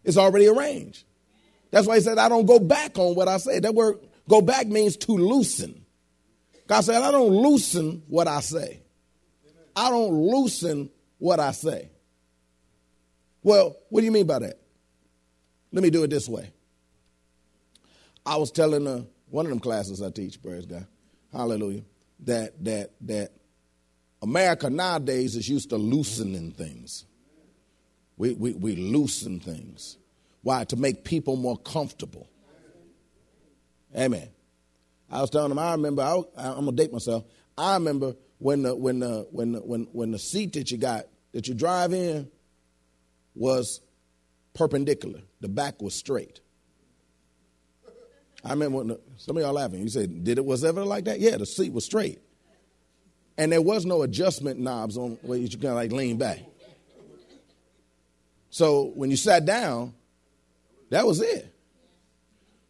It's 0.03 0.17
already 0.17 0.47
arranged. 0.47 1.03
That's 1.71 1.87
why 1.87 1.95
he 1.95 2.01
said, 2.01 2.17
I 2.17 2.29
don't 2.29 2.45
go 2.45 2.59
back 2.59 2.97
on 2.97 3.15
what 3.15 3.27
I 3.27 3.37
say. 3.37 3.59
That 3.59 3.75
word 3.75 3.99
go 4.29 4.41
back 4.41 4.67
means 4.67 4.97
to 4.97 5.11
loosen. 5.11 5.84
God 6.67 6.81
said, 6.81 7.01
I 7.01 7.11
don't 7.11 7.31
loosen 7.31 8.03
what 8.07 8.27
I 8.27 8.39
say. 8.39 8.81
I 9.75 9.89
don't 9.89 10.13
loosen 10.13 10.89
what 11.17 11.39
I 11.39 11.51
say. 11.51 11.89
Well, 13.43 13.75
what 13.89 14.01
do 14.01 14.05
you 14.05 14.11
mean 14.11 14.25
by 14.25 14.39
that? 14.39 14.59
Let 15.71 15.83
me 15.83 15.89
do 15.89 16.03
it 16.03 16.09
this 16.09 16.27
way. 16.27 16.51
I 18.25 18.37
was 18.37 18.51
telling 18.51 18.87
uh, 18.87 19.03
one 19.29 19.45
of 19.45 19.49
them 19.49 19.59
classes 19.59 20.01
I 20.01 20.09
teach, 20.09 20.41
praise 20.41 20.65
God, 20.65 20.87
hallelujah, 21.31 21.83
that 22.21 22.63
that 22.63 22.91
that 23.01 23.31
America 24.21 24.69
nowadays 24.69 25.35
is 25.35 25.47
used 25.47 25.69
to 25.69 25.77
loosening 25.77 26.51
things. 26.51 27.05
We, 28.17 28.33
we, 28.33 28.53
we 28.53 28.75
loosen 28.75 29.39
things. 29.39 29.97
Why? 30.41 30.63
To 30.65 30.75
make 30.75 31.03
people 31.03 31.35
more 31.35 31.57
comfortable. 31.57 32.27
Amen. 33.95 34.29
I 35.09 35.21
was 35.21 35.29
telling 35.29 35.49
them, 35.49 35.59
I 35.59 35.71
remember, 35.71 36.01
I, 36.01 36.15
am 36.37 36.53
going 36.53 36.65
to 36.65 36.71
date 36.71 36.91
myself. 36.91 37.25
I 37.57 37.75
remember 37.75 38.15
when 38.39 38.63
the, 38.63 38.75
when, 38.75 38.99
the, 38.99 39.27
when, 39.31 39.53
the, 39.53 39.59
when, 39.59 39.87
when 39.91 40.11
the 40.11 40.19
seat 40.19 40.53
that 40.53 40.71
you 40.71 40.77
got, 40.77 41.05
that 41.31 41.47
you 41.47 41.53
drive 41.53 41.93
in, 41.93 42.29
was 43.35 43.81
perpendicular. 44.53 45.21
The 45.41 45.49
back 45.49 45.81
was 45.81 45.93
straight. 45.93 46.39
I 48.43 48.51
remember 48.51 48.77
when 48.77 48.87
the, 48.87 48.99
some 49.17 49.37
of 49.37 49.43
y'all 49.43 49.53
laughing. 49.53 49.81
You 49.81 49.89
said, 49.89 50.23
"Did 50.23 50.37
it 50.37 50.45
was 50.45 50.63
ever 50.63 50.85
like 50.85 51.05
that?" 51.05 51.19
Yeah, 51.19 51.37
the 51.37 51.47
seat 51.47 51.73
was 51.73 51.83
straight, 51.83 52.19
and 53.37 53.51
there 53.51 53.61
was 53.61 53.85
no 53.85 54.03
adjustment 54.03 54.59
knobs 54.59 54.97
on 54.97 55.17
where 55.23 55.37
you 55.37 55.49
kind 55.49 55.65
of 55.65 55.75
like 55.75 55.91
lean 55.91 56.17
back. 56.17 56.39
So 58.51 58.91
when 58.95 59.09
you 59.09 59.17
sat 59.17 59.45
down, 59.45 59.93
that 60.91 61.05
was 61.05 61.21
it. 61.21 61.53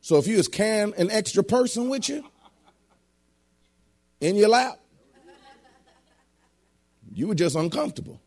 So 0.01 0.17
if 0.17 0.27
you 0.27 0.37
was 0.37 0.47
carrying 0.47 0.93
an 0.95 1.11
extra 1.11 1.43
person 1.43 1.89
with 1.89 2.09
you 2.09 2.23
in 4.21 4.35
your 4.35 4.49
lap, 4.49 4.79
you 7.13 7.27
were 7.27 7.35
just 7.35 7.55
uncomfortable. 7.55 8.21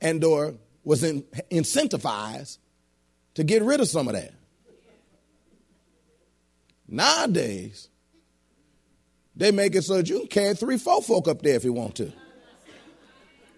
And 0.00 0.22
or 0.22 0.54
was 0.84 1.02
in, 1.02 1.22
incentivized 1.50 2.58
to 3.34 3.44
get 3.44 3.62
rid 3.62 3.80
of 3.80 3.88
some 3.88 4.08
of 4.08 4.14
that. 4.14 4.32
Nowadays, 6.88 7.88
they 9.36 9.52
make 9.52 9.74
it 9.74 9.82
so 9.82 9.96
that 9.96 10.08
you 10.08 10.20
can 10.20 10.28
carry 10.28 10.54
three, 10.54 10.78
four 10.78 11.02
folk 11.02 11.28
up 11.28 11.42
there 11.42 11.54
if 11.54 11.64
you 11.64 11.72
want 11.72 11.96
to. 11.96 12.12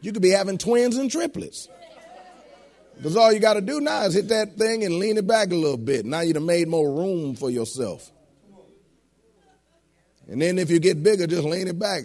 You 0.03 0.13
could 0.13 0.23
be 0.23 0.31
having 0.31 0.59
twins 0.59 0.97
and 0.97 1.11
triplets. 1.11 1.69
Because 2.97 3.17
all 3.17 3.33
you 3.33 3.39
got 3.39 3.55
to 3.55 3.63
do 3.63 3.81
now 3.81 4.03
is 4.03 4.15
hit 4.15 4.29
that 4.29 4.57
thing 4.57 4.85
and 4.85 4.99
lean 4.99 5.17
it 5.17 5.27
back 5.27 5.53
a 5.53 5.55
little 5.55 5.79
bit. 5.79 6.05
Now 6.05 6.21
you'd 6.21 6.37
have 6.37 6.45
made 6.45 6.69
more 6.69 6.93
room 6.93 7.35
for 7.35 7.49
yourself. 7.49 8.11
And 10.31 10.41
then 10.41 10.59
if 10.59 10.71
you 10.71 10.79
get 10.79 11.03
bigger, 11.03 11.27
just 11.27 11.45
lean 11.45 11.67
it 11.67 11.79
back. 11.79 12.05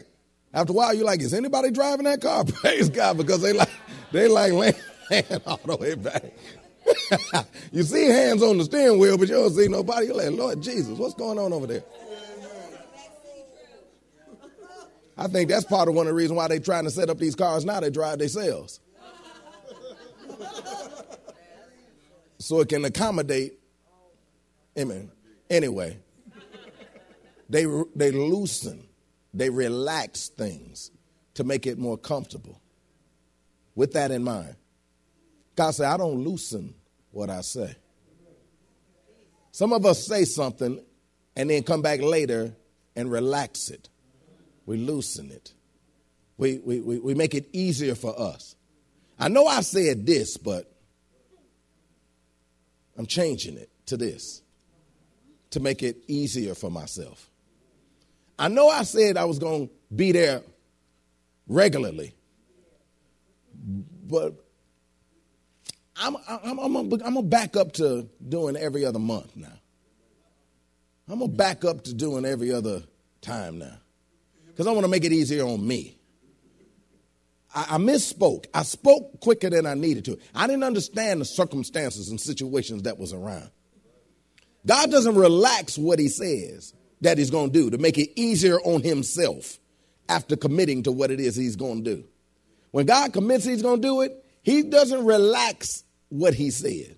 After 0.53 0.73
a 0.73 0.75
while, 0.75 0.93
you're 0.93 1.05
like, 1.05 1.21
is 1.21 1.33
anybody 1.33 1.69
driving 1.69 2.05
that 2.05 2.21
car? 2.21 2.43
Praise 2.45 2.89
God, 2.89 3.17
because 3.17 3.41
they 3.41 3.53
like 3.53 3.69
they 4.11 4.27
like 4.27 4.51
laying 4.51 4.73
all 5.45 5.59
the 5.63 5.77
way 5.77 5.95
back. 5.95 6.23
you 7.71 7.83
see 7.83 8.07
hands 8.07 8.41
on 8.41 8.57
the 8.57 8.63
steering 8.63 8.99
wheel, 8.99 9.17
but 9.17 9.27
you 9.27 9.35
don't 9.35 9.51
see 9.51 9.67
nobody. 9.67 10.07
You're 10.07 10.15
like, 10.15 10.31
Lord 10.31 10.61
Jesus, 10.61 10.97
what's 10.97 11.13
going 11.13 11.38
on 11.38 11.53
over 11.53 11.67
there? 11.67 11.83
I 15.17 15.27
think 15.27 15.49
that's 15.49 15.65
part 15.65 15.88
of 15.88 15.95
one 15.95 16.07
of 16.07 16.11
the 16.11 16.15
reasons 16.15 16.38
why 16.38 16.47
they're 16.47 16.59
trying 16.59 16.83
to 16.83 16.91
set 16.91 17.09
up 17.09 17.19
these 17.19 17.35
cars 17.35 17.63
now. 17.63 17.79
They 17.79 17.89
drive 17.89 18.19
themselves. 18.19 18.79
so 22.38 22.59
it 22.59 22.69
can 22.69 22.83
accommodate. 22.85 23.59
Amen. 24.77 25.09
Anyway, 25.49 25.97
they, 27.49 27.65
they 27.95 28.12
loosen 28.12 28.88
they 29.36 29.49
relax 29.49 30.29
things 30.29 30.91
to 31.34 31.43
make 31.43 31.67
it 31.67 31.77
more 31.77 31.97
comfortable. 31.97 32.62
With 33.75 33.91
that 33.93 34.10
in 34.10 34.23
mind, 34.23 34.55
God 35.58 35.71
said, 35.71 35.88
I 35.88 35.97
don't 35.97 36.23
loosen 36.23 36.73
what 37.12 37.29
I 37.29 37.41
say. 37.41 37.75
Some 39.51 39.73
of 39.73 39.86
us 39.86 40.08
say 40.08 40.23
something 40.23 40.81
and 41.36 41.49
then 41.49 41.63
come 41.63 41.81
back 41.81 42.01
later 42.01 42.55
and 42.95 43.12
relax 43.12 43.69
it. 43.69 43.89
We 44.65 44.77
loosen 44.77 45.29
it. 45.31 45.51
We, 46.38 46.60
we, 46.60 46.79
we, 46.79 46.99
we 46.99 47.13
make 47.13 47.36
it 47.36 47.49
easier 47.51 47.95
for 47.95 48.17
us. 48.17 48.55
I 49.19 49.27
know 49.27 49.47
I 49.47 49.62
said 49.62 50.05
this, 50.05 50.38
but 50.38 50.71
I'm 52.97 53.05
changing 53.05 53.58
it 53.58 53.69
to 53.88 53.97
this 53.97 54.41
to 55.51 55.60
make 55.60 55.84
it 55.84 55.97
easier 56.08 56.55
for 56.55 56.71
myself. 56.71 57.29
I 58.37 58.47
know 58.47 58.67
I 58.67 58.83
said 58.83 59.17
I 59.17 59.25
was 59.25 59.39
going 59.39 59.67
to 59.67 59.73
be 59.93 60.11
there 60.11 60.41
regularly, 61.47 62.13
but 64.07 64.33
I'm, 65.95 66.17
I'm, 66.27 66.59
I'm, 66.59 66.89
going 66.89 67.13
to 67.15 67.21
back 67.21 67.55
up 67.55 67.73
to 67.73 68.09
doing 68.27 68.57
every 68.57 68.83
other 68.83 68.99
month 68.99 69.35
now. 69.35 69.47
I'm 71.07 71.19
going 71.19 71.31
to 71.31 71.37
back 71.37 71.63
up 71.63 71.83
to 71.83 71.93
doing 71.93 72.25
every 72.25 72.51
other 72.51 72.83
time 73.21 73.59
now 73.59 73.77
because 74.47 74.67
I 74.67 74.71
want 74.71 74.83
to 74.83 74.89
make 74.89 75.05
it 75.05 75.13
easier 75.13 75.45
on 75.45 75.65
me. 75.65 75.97
I, 77.57 77.77
misspoke. 77.77 78.47
I 78.53 78.63
spoke 78.63 79.21
quicker 79.21 79.49
than 79.49 79.65
I 79.65 79.75
needed 79.75 80.03
to. 80.05 80.19
I 80.33 80.45
didn't 80.45 80.65
understand 80.65 81.21
the 81.21 81.25
circumstances 81.25 82.09
and 82.09 82.19
situations 82.19 82.83
that 82.83 82.99
was 82.99 83.13
around. 83.13 83.49
God 84.65 84.91
doesn't 84.91 85.15
relax 85.15 85.77
what 85.77 85.97
he 85.97 86.09
says 86.09 86.73
that 87.05 87.17
he's 87.17 87.31
going 87.31 87.51
to 87.51 87.53
do 87.53 87.69
to 87.71 87.77
make 87.77 87.97
it 87.97 88.11
easier 88.15 88.59
on 88.61 88.81
himself 88.81 89.59
after 90.07 90.35
committing 90.35 90.83
to 90.83 90.91
what 90.91 91.11
it 91.11 91.19
is 91.19 91.35
he's 91.35 91.55
going 91.55 91.83
to 91.83 91.95
do. 91.95 92.03
When 92.71 92.85
God 92.85 93.13
commits 93.13 93.45
he's 93.45 93.61
going 93.61 93.81
to 93.81 93.87
do 93.87 94.01
it, 94.01 94.23
he 94.43 94.63
doesn't 94.63 95.05
relax 95.05 95.83
what 96.09 96.33
he 96.33 96.51
said. 96.51 96.97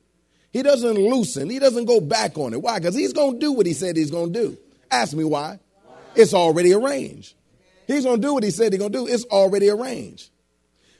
He 0.51 0.63
doesn't 0.63 0.95
loosen. 0.95 1.49
He 1.49 1.59
doesn't 1.59 1.85
go 1.85 2.01
back 2.01 2.37
on 2.37 2.53
it. 2.53 2.61
Why? 2.61 2.79
Because 2.79 2.95
he's 2.95 3.13
going 3.13 3.33
to 3.33 3.39
do 3.39 3.51
what 3.53 3.65
he 3.65 3.73
said 3.73 3.95
he's 3.95 4.11
going 4.11 4.33
to 4.33 4.39
do. 4.39 4.57
Ask 4.89 5.13
me 5.13 5.23
why. 5.23 5.59
It's 6.15 6.33
already 6.33 6.73
arranged. 6.73 7.35
He's 7.85 8.03
going 8.03 8.21
to 8.21 8.27
do 8.27 8.33
what 8.33 8.43
he 8.43 8.51
said 8.51 8.73
he's 8.73 8.79
going 8.79 8.91
to 8.91 8.97
do. 8.97 9.07
It's 9.07 9.25
already 9.25 9.69
arranged. 9.69 10.29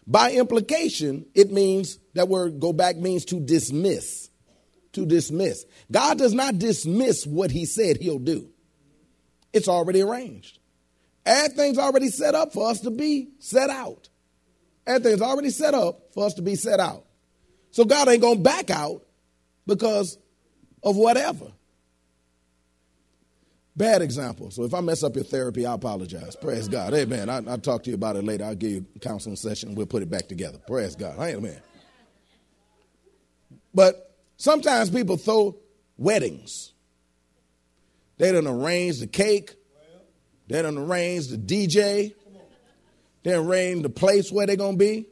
By 0.05 0.31
implication, 0.31 1.25
it 1.33 1.51
means 1.51 1.97
that 2.13 2.29
word 2.29 2.59
go 2.59 2.71
back 2.71 2.95
means 2.97 3.25
to 3.25 3.39
dismiss 3.39 4.27
to 4.97 5.05
dismiss. 5.05 5.65
God 5.91 6.17
does 6.17 6.33
not 6.33 6.57
dismiss 6.57 7.25
what 7.25 7.51
he 7.51 7.65
said 7.65 7.97
he'll 7.97 8.19
do. 8.19 8.49
It's 9.57 9.67
already 9.67 10.01
arranged. 10.01 10.59
Everything's 11.25 11.77
already 11.77 12.09
set 12.09 12.35
up 12.35 12.53
for 12.53 12.69
us 12.69 12.79
to 12.81 12.91
be 12.91 13.31
set 13.39 13.69
out. 13.69 14.07
Everything's 14.85 15.21
already 15.21 15.49
set 15.49 15.73
up 15.73 16.13
for 16.13 16.25
us 16.25 16.35
to 16.35 16.41
be 16.41 16.55
set 16.55 16.79
out. 16.79 17.03
So 17.71 17.83
God 17.83 18.07
ain't 18.07 18.21
going 18.21 18.37
to 18.37 18.43
back 18.43 18.69
out 18.69 19.03
because 19.65 20.17
of 20.81 20.95
whatever. 20.95 21.51
Bad 23.75 24.01
example. 24.01 24.49
So 24.49 24.63
if 24.63 24.73
I 24.73 24.81
mess 24.81 25.03
up 25.03 25.15
your 25.15 25.25
therapy, 25.25 25.65
I 25.65 25.73
apologize. 25.73 26.35
Praise 26.35 26.67
God. 26.67 26.93
Amen. 26.93 27.29
I, 27.29 27.41
will 27.41 27.57
talk 27.59 27.83
to 27.83 27.89
you 27.89 27.95
about 27.95 28.15
it 28.15 28.23
later. 28.23 28.45
I'll 28.45 28.55
give 28.55 28.71
you 28.71 28.85
a 28.95 28.99
counseling 28.99 29.35
session. 29.35 29.75
We'll 29.75 29.85
put 29.85 30.01
it 30.01 30.09
back 30.09 30.27
together. 30.27 30.59
Praise 30.65 30.95
God. 30.95 31.19
Amen. 31.19 31.61
But 33.73 34.15
sometimes 34.37 34.89
people 34.89 35.17
throw 35.17 35.57
weddings. 35.97 36.73
They 38.17 38.31
don't 38.31 38.47
arrange 38.47 38.99
the 38.99 39.07
cake. 39.07 39.53
They 40.47 40.61
don't 40.61 40.77
arrange 40.77 41.27
the 41.27 41.37
DJ. 41.37 42.13
They 43.23 43.33
arrange 43.33 43.83
the 43.83 43.89
place 43.89 44.31
where 44.31 44.47
they're 44.47 44.55
going 44.55 44.77
to 44.77 44.85
be. 44.85 45.07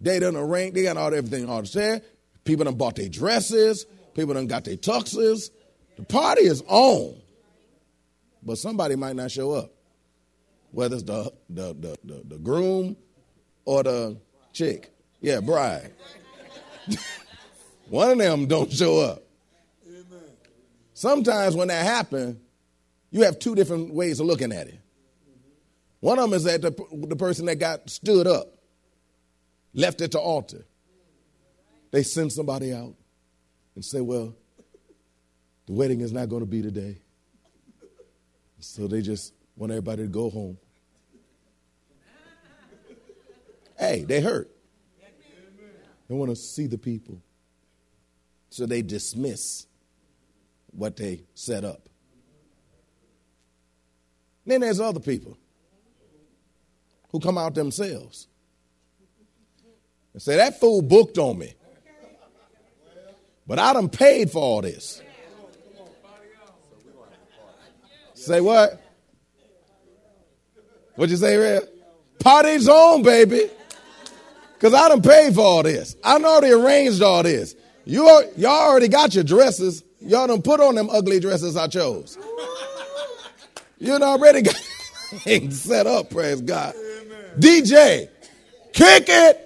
They 0.00 0.18
don't 0.18 0.36
arrange, 0.36 0.74
they 0.74 0.82
got 0.82 0.96
all 0.96 1.14
everything 1.14 1.48
all 1.48 1.62
there. 1.62 2.02
People 2.44 2.64
done 2.64 2.74
bought 2.74 2.96
their 2.96 3.08
dresses. 3.08 3.86
People 4.14 4.34
done 4.34 4.46
got 4.46 4.64
their 4.64 4.76
tuxes. 4.76 5.50
The 5.96 6.04
party 6.04 6.42
is 6.42 6.62
on. 6.68 7.16
But 8.42 8.58
somebody 8.58 8.96
might 8.96 9.16
not 9.16 9.30
show 9.30 9.52
up. 9.52 9.72
Whether 10.70 10.96
it's 10.96 11.04
the, 11.04 11.32
the, 11.48 11.74
the, 11.74 11.96
the, 12.04 12.22
the 12.26 12.38
groom 12.38 12.96
or 13.64 13.82
the 13.82 14.18
chick. 14.52 14.92
Yeah, 15.20 15.40
bride. 15.40 15.92
One 17.88 18.12
of 18.12 18.18
them 18.18 18.46
don't 18.46 18.70
show 18.72 19.00
up. 19.00 19.25
Sometimes 20.96 21.54
when 21.54 21.68
that 21.68 21.84
happens, 21.84 22.38
you 23.10 23.24
have 23.24 23.38
two 23.38 23.54
different 23.54 23.92
ways 23.92 24.18
of 24.18 24.24
looking 24.24 24.50
at 24.50 24.66
it. 24.66 24.80
One 26.00 26.18
of 26.18 26.30
them 26.30 26.32
is 26.32 26.44
that 26.44 26.62
the, 26.62 26.70
the 27.06 27.16
person 27.16 27.44
that 27.46 27.56
got 27.56 27.90
stood 27.90 28.26
up, 28.26 28.46
left 29.74 30.00
at 30.00 30.12
the 30.12 30.18
altar, 30.18 30.64
they 31.90 32.02
send 32.02 32.32
somebody 32.32 32.72
out 32.72 32.94
and 33.74 33.84
say, 33.84 34.00
Well, 34.00 34.34
the 35.66 35.74
wedding 35.74 36.00
is 36.00 36.14
not 36.14 36.30
going 36.30 36.40
to 36.40 36.46
be 36.46 36.62
today. 36.62 36.96
So 38.60 38.88
they 38.88 39.02
just 39.02 39.34
want 39.54 39.72
everybody 39.72 40.04
to 40.04 40.08
go 40.08 40.30
home. 40.30 40.56
Hey, 43.78 44.02
they 44.08 44.22
hurt. 44.22 44.50
They 46.08 46.14
want 46.14 46.30
to 46.30 46.36
see 46.36 46.66
the 46.66 46.78
people. 46.78 47.20
So 48.48 48.64
they 48.64 48.80
dismiss 48.80 49.66
what 50.76 50.96
they 50.96 51.24
set 51.34 51.64
up. 51.64 51.88
Then 54.44 54.60
there's 54.60 54.80
other 54.80 55.00
people 55.00 55.36
who 57.10 57.18
come 57.18 57.36
out 57.36 57.54
themselves 57.54 58.28
and 60.12 60.22
say, 60.22 60.36
That 60.36 60.60
fool 60.60 60.82
booked 60.82 61.18
on 61.18 61.38
me. 61.38 61.54
But 63.46 63.58
I 63.58 63.72
done 63.72 63.88
paid 63.88 64.30
for 64.30 64.42
all 64.42 64.62
this. 64.62 65.02
Say 68.14 68.40
what? 68.40 68.82
What'd 70.96 71.10
you 71.10 71.16
say, 71.16 71.36
Red? 71.36 71.68
Party's 72.18 72.68
on, 72.68 73.02
baby. 73.02 73.48
Because 74.54 74.74
I 74.74 74.88
done 74.88 75.02
paid 75.02 75.34
for 75.34 75.42
all 75.42 75.62
this. 75.62 75.96
I 76.02 76.14
done 76.14 76.24
already 76.24 76.52
arranged 76.52 77.02
all 77.02 77.22
this. 77.22 77.54
You, 77.84 78.04
y'all 78.36 78.68
already 78.70 78.88
got 78.88 79.14
your 79.14 79.22
dresses. 79.22 79.84
Y'all 80.06 80.26
done 80.28 80.42
put 80.42 80.60
on 80.60 80.76
them 80.76 80.88
ugly 80.90 81.18
dresses 81.18 81.56
I 81.56 81.66
chose. 81.66 82.16
You 83.78 83.88
done 83.88 84.02
already 84.02 84.42
got 84.42 84.54
things 85.24 85.60
set 85.60 85.86
up, 85.86 86.10
praise 86.10 86.40
God. 86.40 86.74
DJ, 87.38 88.08
kick 88.72 89.04
it. 89.08 89.42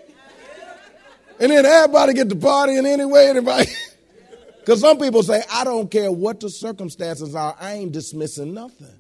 And 1.40 1.50
then 1.50 1.64
everybody 1.64 2.12
get 2.12 2.28
to 2.28 2.36
partying 2.36 2.86
anyway. 2.86 3.24
Everybody. 3.26 3.70
Because 4.58 4.80
some 4.82 4.98
people 4.98 5.22
say, 5.22 5.42
I 5.50 5.64
don't 5.64 5.90
care 5.90 6.12
what 6.12 6.40
the 6.40 6.50
circumstances 6.50 7.34
are, 7.34 7.56
I 7.58 7.72
ain't 7.72 7.92
dismissing 7.92 8.52
nothing. 8.52 8.94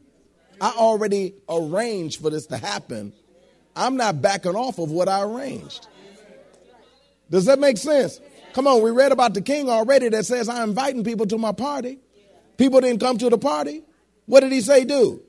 I 0.60 0.70
already 0.70 1.34
arranged 1.48 2.20
for 2.22 2.30
this 2.30 2.46
to 2.46 2.56
happen. 2.56 3.12
I'm 3.76 3.96
not 3.96 4.22
backing 4.22 4.56
off 4.56 4.78
of 4.78 4.90
what 4.90 5.08
I 5.08 5.22
arranged. 5.22 5.86
Does 7.30 7.44
that 7.44 7.58
make 7.58 7.76
sense? 7.76 8.20
Come 8.52 8.66
on, 8.66 8.82
we 8.82 8.90
read 8.90 9.12
about 9.12 9.34
the 9.34 9.40
king 9.40 9.68
already 9.68 10.08
that 10.08 10.26
says, 10.26 10.48
I'm 10.48 10.70
inviting 10.70 11.04
people 11.04 11.26
to 11.26 11.38
my 11.38 11.52
party. 11.52 11.98
People 12.56 12.80
didn't 12.80 13.00
come 13.00 13.16
to 13.18 13.30
the 13.30 13.38
party. 13.38 13.82
What 14.26 14.40
did 14.40 14.52
he 14.52 14.60
say 14.60 14.84
do? 14.84 15.22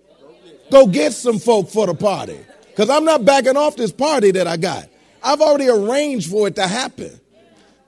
Go 0.72 0.88
get 0.88 1.14
some 1.14 1.40
folk 1.40 1.70
for 1.70 1.88
the 1.88 1.94
party. 1.94 2.40
Because 2.68 2.90
I'm 2.90 3.06
not 3.06 3.26
backing 3.26 3.58
off 3.58 3.76
this 3.76 3.92
party 3.92 4.32
that 4.32 4.48
I 4.48 4.58
got. 4.58 4.88
I've 5.24 5.42
already 5.42 5.70
arranged 5.70 6.30
for 6.30 6.48
it 6.48 6.56
to 6.56 6.68
happen. 6.68 7.20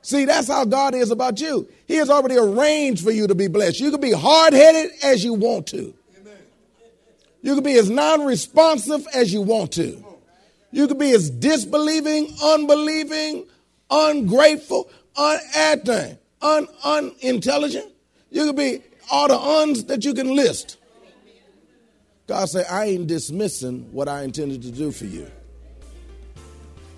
See, 0.02 0.26
that's 0.26 0.50
how 0.50 0.66
God 0.66 0.94
is 0.94 1.12
about 1.12 1.40
you. 1.40 1.68
He 1.88 1.96
has 1.96 2.10
already 2.10 2.38
arranged 2.38 3.04
for 3.04 3.12
you 3.12 3.28
to 3.28 3.36
be 3.36 3.48
blessed. 3.48 3.80
You 3.80 3.90
can 3.90 4.02
be 4.02 4.12
hard 4.12 4.54
headed 4.54 4.92
as 5.02 5.24
you 5.24 5.34
want 5.34 5.68
to. 5.68 5.94
You 7.42 7.56
can 7.56 7.64
be 7.64 7.78
as 7.78 7.90
non 7.90 8.26
responsive 8.26 9.06
as 9.14 9.34
you 9.34 9.42
want 9.42 9.74
to. 9.74 10.04
You 10.72 10.88
can 10.88 10.98
be 10.98 11.12
as 11.12 11.30
disbelieving, 11.30 12.34
unbelieving, 12.44 13.46
ungrateful, 13.90 14.90
un 15.18 16.18
un 16.42 16.68
unintelligent. 16.84 17.92
You 18.32 18.46
could 18.46 18.56
be 18.56 18.82
all 19.12 19.28
the 19.28 19.38
uns 19.38 19.86
that 19.86 20.04
you 20.04 20.14
can 20.14 20.36
list. 20.36 20.78
God 22.28 22.46
said, 22.46 22.66
I 22.70 22.86
ain't 22.86 23.08
dismissing 23.08 23.90
what 23.92 24.08
I 24.08 24.24
intended 24.24 24.62
to 24.64 24.72
do 24.72 24.92
for 24.92 25.06
you. 25.06 25.30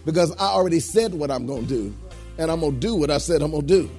Because 0.05 0.31
I 0.37 0.45
already 0.45 0.79
said 0.79 1.13
what 1.13 1.31
I'm 1.31 1.47
going 1.47 1.63
to 1.63 1.67
do, 1.67 1.95
and 2.37 2.51
I'm 2.51 2.59
going 2.59 2.73
to 2.73 2.79
do 2.79 2.95
what 2.95 3.09
I 3.09 3.17
said 3.17 3.41
I'm 3.41 3.51
going 3.51 3.65
to 3.65 3.81
do. 3.81 3.89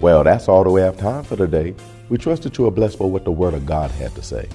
Well, 0.00 0.24
that's 0.24 0.48
all 0.48 0.64
that 0.64 0.70
we 0.70 0.80
have 0.80 0.96
time 0.96 1.24
for 1.24 1.36
today. 1.36 1.74
We 2.08 2.16
trust 2.16 2.42
that 2.44 2.56
you 2.56 2.66
are 2.66 2.70
blessed 2.70 2.98
by 2.98 3.04
what 3.04 3.24
the 3.24 3.32
Word 3.32 3.52
of 3.54 3.66
God 3.66 3.90
had 3.90 4.14
to 4.14 4.22
say. 4.22 4.48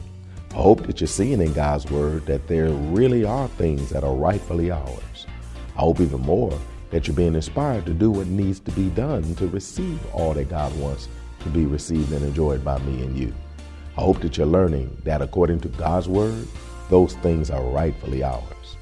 I 0.51 0.55
hope 0.55 0.85
that 0.87 0.99
you're 0.99 1.07
seeing 1.07 1.39
in 1.41 1.53
God's 1.53 1.89
Word 1.89 2.25
that 2.25 2.47
there 2.47 2.69
really 2.69 3.23
are 3.23 3.47
things 3.49 3.89
that 3.89 4.03
are 4.03 4.13
rightfully 4.13 4.71
ours. 4.71 5.27
I 5.75 5.81
hope 5.81 5.99
even 5.99 6.21
more 6.21 6.59
that 6.91 7.07
you're 7.07 7.15
being 7.15 7.35
inspired 7.35 7.85
to 7.85 7.93
do 7.93 8.11
what 8.11 8.27
needs 8.27 8.59
to 8.59 8.71
be 8.71 8.89
done 8.89 9.33
to 9.35 9.47
receive 9.47 9.99
all 10.13 10.33
that 10.33 10.49
God 10.49 10.77
wants 10.77 11.07
to 11.39 11.49
be 11.49 11.65
received 11.65 12.11
and 12.11 12.23
enjoyed 12.23 12.63
by 12.63 12.77
me 12.79 13.01
and 13.01 13.17
you. 13.17 13.33
I 13.97 14.01
hope 14.01 14.21
that 14.21 14.37
you're 14.37 14.45
learning 14.45 14.95
that 15.03 15.21
according 15.21 15.59
to 15.61 15.69
God's 15.69 16.07
word, 16.07 16.47
those 16.89 17.15
things 17.15 17.49
are 17.49 17.63
rightfully 17.63 18.23
ours. 18.23 18.75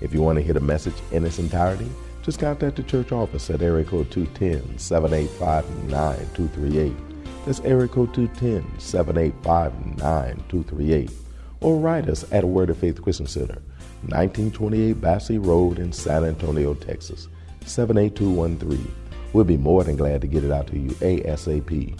If 0.00 0.14
you 0.14 0.22
want 0.22 0.38
to 0.38 0.44
hear 0.44 0.54
the 0.54 0.60
message 0.60 0.94
in 1.10 1.24
its 1.24 1.38
entirety, 1.38 1.90
just 2.22 2.40
contact 2.40 2.76
the 2.76 2.82
church 2.82 3.12
office 3.12 3.50
at 3.50 3.60
area 3.62 3.84
code 3.84 4.10
210-785-9238. 4.10 6.96
That's 7.44 7.60
area 7.60 7.88
code 7.88 8.14
210-785-9238. 8.14 11.12
Or 11.60 11.78
write 11.78 12.08
us 12.08 12.24
at 12.32 12.44
Word 12.44 12.70
of 12.70 12.78
Faith 12.78 13.00
Christian 13.00 13.26
Center, 13.26 13.62
1928 14.08 15.00
Basse 15.00 15.30
Road 15.32 15.78
in 15.78 15.92
San 15.92 16.24
Antonio, 16.24 16.74
Texas, 16.74 17.28
78213. 17.66 18.94
We'll 19.32 19.44
be 19.44 19.56
more 19.56 19.84
than 19.84 19.96
glad 19.96 20.20
to 20.22 20.26
get 20.26 20.44
it 20.44 20.50
out 20.50 20.66
to 20.68 20.78
you 20.78 20.90
ASAP. 20.90 21.98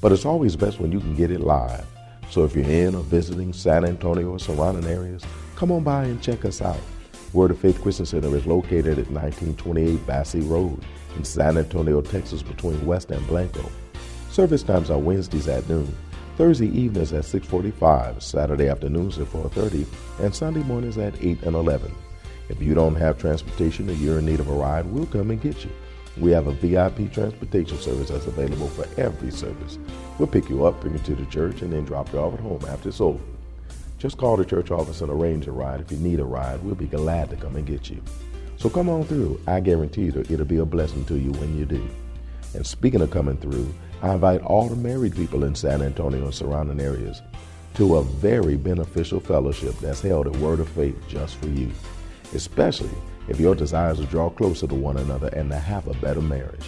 But 0.00 0.12
it's 0.12 0.24
always 0.24 0.56
best 0.56 0.80
when 0.80 0.92
you 0.92 1.00
can 1.00 1.14
get 1.14 1.30
it 1.30 1.40
live. 1.40 1.84
So 2.30 2.44
if 2.44 2.54
you're 2.54 2.64
in 2.64 2.94
or 2.94 3.02
visiting 3.02 3.52
San 3.52 3.84
Antonio 3.84 4.30
or 4.30 4.38
surrounding 4.38 4.90
areas, 4.90 5.24
come 5.56 5.72
on 5.72 5.82
by 5.82 6.04
and 6.04 6.22
check 6.22 6.44
us 6.44 6.62
out. 6.62 6.80
Word 7.32 7.50
of 7.50 7.58
Faith 7.58 7.82
Christian 7.82 8.06
Center 8.06 8.34
is 8.36 8.46
located 8.46 8.98
at 8.98 9.10
1928 9.10 10.06
Basse 10.06 10.36
Road 10.36 10.82
in 11.16 11.24
San 11.24 11.58
Antonio, 11.58 12.00
Texas, 12.00 12.42
between 12.42 12.86
West 12.86 13.10
and 13.10 13.26
Blanco. 13.26 13.70
Service 14.30 14.62
times 14.62 14.90
are 14.90 14.98
Wednesdays 14.98 15.48
at 15.48 15.68
noon, 15.68 15.94
Thursday 16.36 16.68
evenings 16.68 17.12
at 17.12 17.24
6:45, 17.24 18.22
Saturday 18.22 18.68
afternoons 18.68 19.18
at 19.18 19.26
4:30, 19.26 19.86
and 20.20 20.34
Sunday 20.34 20.62
mornings 20.62 20.96
at 20.96 21.14
8 21.20 21.42
and 21.42 21.56
11. 21.56 21.90
If 22.48 22.62
you 22.62 22.74
don't 22.74 22.94
have 22.96 23.18
transportation 23.18 23.90
or 23.90 23.94
you're 23.94 24.18
in 24.18 24.26
need 24.26 24.40
of 24.40 24.48
a 24.48 24.52
ride, 24.52 24.86
we'll 24.86 25.06
come 25.06 25.30
and 25.30 25.40
get 25.40 25.64
you. 25.64 25.70
We 26.16 26.32
have 26.32 26.46
a 26.46 26.52
VIP 26.52 27.12
transportation 27.12 27.78
service 27.78 28.08
that's 28.08 28.26
available 28.26 28.68
for 28.68 28.86
every 29.00 29.30
service. 29.30 29.78
We'll 30.18 30.28
pick 30.28 30.48
you 30.48 30.64
up, 30.64 30.80
bring 30.80 30.94
you 30.94 31.00
to 31.00 31.14
the 31.14 31.26
church, 31.26 31.62
and 31.62 31.72
then 31.72 31.84
drop 31.84 32.12
you 32.12 32.18
off 32.18 32.34
at 32.34 32.40
home 32.40 32.64
after 32.68 32.88
it's 32.88 33.00
over. 33.00 33.20
Just 33.98 34.16
call 34.16 34.36
the 34.36 34.44
church 34.44 34.70
office 34.70 35.00
and 35.00 35.10
arrange 35.10 35.46
a 35.46 35.52
ride. 35.52 35.80
If 35.80 35.92
you 35.92 35.98
need 35.98 36.20
a 36.20 36.24
ride, 36.24 36.62
we'll 36.62 36.74
be 36.74 36.86
glad 36.86 37.30
to 37.30 37.36
come 37.36 37.56
and 37.56 37.66
get 37.66 37.90
you. 37.90 38.02
So 38.56 38.68
come 38.68 38.88
on 38.88 39.04
through. 39.04 39.40
I 39.46 39.60
guarantee 39.60 40.06
you 40.06 40.24
it'll 40.28 40.44
be 40.44 40.58
a 40.58 40.64
blessing 40.64 41.04
to 41.06 41.16
you 41.16 41.32
when 41.32 41.56
you 41.56 41.64
do. 41.64 41.88
And 42.54 42.66
speaking 42.66 43.02
of 43.02 43.10
coming 43.10 43.36
through, 43.36 43.72
I 44.02 44.14
invite 44.14 44.40
all 44.42 44.68
the 44.68 44.76
married 44.76 45.14
people 45.14 45.44
in 45.44 45.54
San 45.54 45.82
Antonio 45.82 46.24
and 46.24 46.34
surrounding 46.34 46.80
areas 46.80 47.22
to 47.74 47.96
a 47.96 48.02
very 48.02 48.56
beneficial 48.56 49.20
fellowship 49.20 49.76
that's 49.78 50.00
held 50.00 50.26
at 50.26 50.36
Word 50.36 50.60
of 50.60 50.68
Faith 50.70 50.96
just 51.08 51.36
for 51.36 51.48
you, 51.48 51.70
especially 52.34 52.90
if 53.28 53.38
your 53.38 53.54
desire 53.54 53.92
is 53.92 53.98
to 53.98 54.06
draw 54.06 54.30
closer 54.30 54.66
to 54.66 54.74
one 54.74 54.96
another 54.96 55.28
and 55.28 55.50
to 55.50 55.58
have 55.58 55.86
a 55.86 55.94
better 55.94 56.20
marriage. 56.20 56.64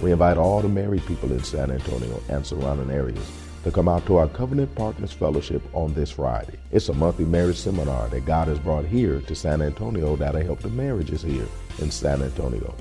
We 0.00 0.12
invite 0.12 0.36
all 0.36 0.60
the 0.60 0.68
married 0.68 1.06
people 1.06 1.30
in 1.32 1.42
San 1.44 1.70
Antonio 1.70 2.20
and 2.28 2.44
surrounding 2.44 2.90
areas 2.90 3.30
to 3.64 3.70
come 3.70 3.88
out 3.88 4.04
to 4.06 4.16
our 4.16 4.28
Covenant 4.28 4.74
Partners 4.74 5.12
Fellowship 5.12 5.62
on 5.72 5.94
this 5.94 6.10
Friday. 6.10 6.58
It's 6.72 6.88
a 6.88 6.94
monthly 6.94 7.24
marriage 7.24 7.58
seminar 7.58 8.08
that 8.08 8.26
God 8.26 8.48
has 8.48 8.58
brought 8.58 8.84
here 8.84 9.20
to 9.20 9.34
San 9.34 9.62
Antonio 9.62 10.16
that'll 10.16 10.42
help 10.42 10.60
the 10.60 10.68
marriages 10.70 11.22
here 11.22 11.46
in 11.78 11.90
San 11.90 12.22
Antonio. 12.22 12.74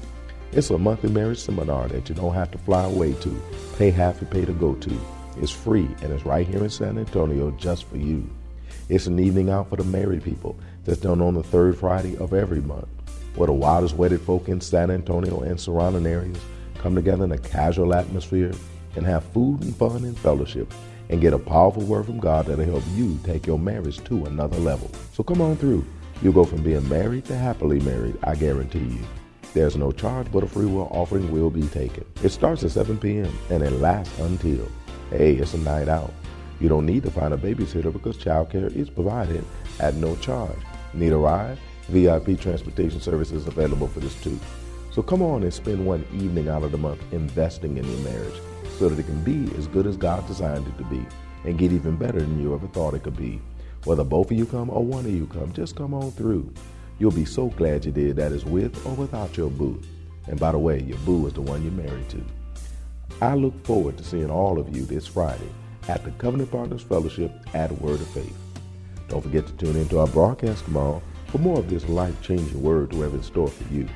It's 0.52 0.72
a 0.72 0.78
monthly 0.78 1.12
marriage 1.12 1.40
seminar 1.40 1.88
that 1.90 2.10
you 2.10 2.16
don't 2.16 2.34
have 2.34 2.52
to 2.52 2.58
fly 2.58 2.86
away 2.86 3.14
to, 3.14 3.42
pay 3.78 3.92
half 3.92 4.20
you 4.20 4.28
pay 4.28 4.44
to 4.44 4.54
go 4.54 4.74
to. 4.76 5.00
It's 5.38 5.52
free 5.52 5.88
and 6.02 6.12
it's 6.12 6.26
right 6.26 6.48
here 6.48 6.64
in 6.64 6.70
San 6.70 6.98
Antonio 6.98 7.52
just 7.52 7.86
for 7.86 7.98
you. 7.98 8.28
It's 8.92 9.08
an 9.08 9.22
evening 9.22 9.50
out 9.50 9.70
for 9.70 9.78
the 9.78 9.86
married 9.86 10.22
people 10.22 10.60
that's 10.84 11.00
done 11.00 11.22
on 11.22 11.34
the 11.34 11.44
third 11.44 11.78
Friday 11.78 12.18
of 12.18 12.34
every 12.34 12.60
month, 12.60 12.90
where 13.38 13.48
the 13.48 13.54
wildest 13.54 13.96
wedded 13.96 14.20
folk 14.20 14.50
in 14.50 14.60
San 14.60 14.92
Antonio 14.92 15.40
and 15.40 15.58
surrounding 15.58 16.06
areas 16.06 16.38
come 16.78 16.94
together 16.96 17.24
in 17.24 17.32
a 17.32 17.38
casual 17.38 17.94
atmosphere 17.94 18.52
and 18.98 19.06
have 19.06 19.24
food 19.24 19.62
and 19.62 19.74
fun 19.78 20.04
and 20.04 20.20
fellowship 20.20 20.74
and 21.08 21.22
get 21.22 21.32
a 21.32 21.40
powerful 21.40 21.84
word 21.84 22.06
from 22.06 22.20
God 22.20 22.48
that'll 22.48 22.66
help 22.66 22.84
you 22.94 23.18
take 23.24 23.48
your 23.48 23.58
marriage 23.58 24.04
to 24.04 24.26
another 24.26 24.58
level. 24.58 24.92
So 25.14 25.24
come 25.24 25.40
on 25.40 25.56
through. 25.56 25.86
You'll 26.22 26.34
go 26.34 26.44
from 26.44 26.62
being 26.62 26.90
married 26.90 27.24
to 27.28 27.38
happily 27.38 27.80
married, 27.80 28.18
I 28.24 28.36
guarantee 28.36 28.80
you. 28.80 29.06
There's 29.54 29.78
no 29.78 29.94
charge, 29.94 30.30
but 30.34 30.44
a 30.44 30.48
free 30.48 30.66
will 30.66 30.90
offering 30.92 31.32
will 31.32 31.50
be 31.50 31.66
taken. 31.70 32.04
It 32.24 32.32
starts 32.32 32.66
at 32.66 32.72
7 32.72 32.98
p.m. 32.98 33.32
and 33.50 33.64
it 33.64 33.72
lasts 33.72 34.20
until. 34.20 34.68
Hey, 35.12 35.36
it's 35.36 35.54
a 35.54 35.60
night 35.60 35.88
out. 35.88 36.12
You 36.62 36.69
don't 36.69 36.86
need 36.86 37.02
to 37.04 37.12
find 37.12 37.34
a 37.34 37.38
babysitter 37.38 37.91
because 37.91 38.17
childcare 38.17 38.74
is 38.76 38.88
provided 38.88 39.43
at 39.80 39.95
no 39.95 40.15
charge. 40.17 40.60
Need 40.93 41.12
a 41.12 41.17
ride? 41.17 41.58
VIP 41.88 42.39
transportation 42.39 43.02
service 43.02 43.32
is 43.32 43.47
available 43.47 43.88
for 43.88 44.00
this 44.00 44.21
too. 44.21 44.39
So 44.91 45.02
come 45.02 45.24
on 45.24 45.41
and 45.41 45.52
spend 45.52 45.84
one 45.84 46.06
evening 46.13 46.50
out 46.50 46.62
of 46.62 46.71
the 46.71 46.78
month 46.78 47.02
investing 47.12 47.78
in 47.78 47.89
your 47.89 48.00
marriage 48.02 48.39
so 48.78 48.89
that 48.89 49.00
it 49.00 49.08
can 49.08 49.24
be 49.24 49.52
as 49.58 49.65
good 49.65 49.88
as 49.88 49.97
God 49.97 50.28
designed 50.28 50.67
it 50.67 50.78
to 50.78 50.84
be 50.84 51.04
and 51.45 51.58
get 51.58 51.71
even 51.71 51.95
better 51.95 52.19
than 52.19 52.39
you 52.39 52.54
ever 52.54 52.67
thought 52.67 52.93
it 52.93 53.02
could 53.02 53.17
be. 53.17 53.41
Whether 53.86 54.04
both 54.04 54.30
of 54.30 54.38
you 54.38 54.45
come 54.45 54.69
or 54.69 54.86
one 54.86 55.06
of 55.06 55.12
you 55.12 55.26
come, 55.26 55.52
just 55.54 55.76
come 55.76 55.95
on 55.95 56.12
through. 56.12 56.54
You'll 57.00 57.10
be 57.10 57.26
so 57.26 57.47
glad 57.47 57.86
you 57.86 57.91
did 57.91 58.17
that 58.17 58.32
is 58.32 58.45
with 58.45 58.86
or 58.86 58.93
without 58.93 59.36
your 59.36 59.50
boo. 59.50 59.82
And 60.28 60.39
by 60.39 60.52
the 60.52 60.60
way, 60.60 60.84
your 60.84 61.00
boo 61.00 61.26
is 61.26 61.34
the 61.34 61.41
one 61.41 61.63
you're 61.63 61.71
married 61.71 62.08
to. 62.10 62.24
I 63.19 63.34
look 63.34 63.65
forward 63.65 63.97
to 63.97 64.04
seeing 64.04 64.30
all 64.30 64.60
of 64.60 64.76
you 64.76 64.86
this 64.86 65.08
Friday 65.08 65.50
at 65.92 66.06
the 66.06 66.12
Covenant 66.12 66.50
Partners 66.50 66.82
Fellowship 66.82 67.34
at 67.54 67.70
Word 67.82 68.00
of 68.00 68.08
Faith. 68.08 68.38
Don't 69.10 69.22
forget 69.22 69.46
to 69.46 69.54
tune 69.54 69.76
into 69.76 70.00
our 70.00 70.08
broadcast 70.08 70.64
tomorrow 70.64 71.02
for 71.28 71.38
more 71.40 71.60
of 71.60 71.70
this 71.70 71.90
life-changing 71.90 72.62
word 72.62 72.92
to 72.92 73.02
have 73.02 73.14
in 73.14 73.22
store 73.22 73.50
for 73.50 73.74
you. 73.74 73.90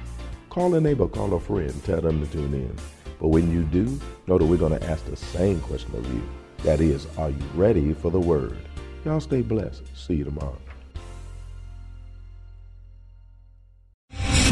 Call 0.49 0.75
a 0.75 0.81
neighbor, 0.81 1.07
call 1.07 1.33
a 1.33 1.39
friend, 1.39 1.73
tell 1.85 2.01
them 2.01 2.19
to 2.25 2.29
tune 2.33 2.53
in. 2.53 2.75
But 3.21 3.29
when 3.29 3.49
you 3.49 3.63
do, 3.63 3.97
know 4.27 4.37
that 4.37 4.45
we're 4.45 4.57
going 4.57 4.77
to 4.77 4.85
ask 4.85 5.05
the 5.05 5.15
same 5.15 5.61
question 5.61 5.95
of 5.95 6.13
you. 6.13 6.21
That 6.63 6.81
is, 6.81 7.07
are 7.17 7.29
you 7.29 7.45
ready 7.53 7.93
for 7.93 8.11
the 8.11 8.19
word? 8.19 8.57
Y'all 9.05 9.21
stay 9.21 9.41
blessed. 9.41 9.83
See 9.95 10.15
you 10.15 10.25
tomorrow. 10.25 10.57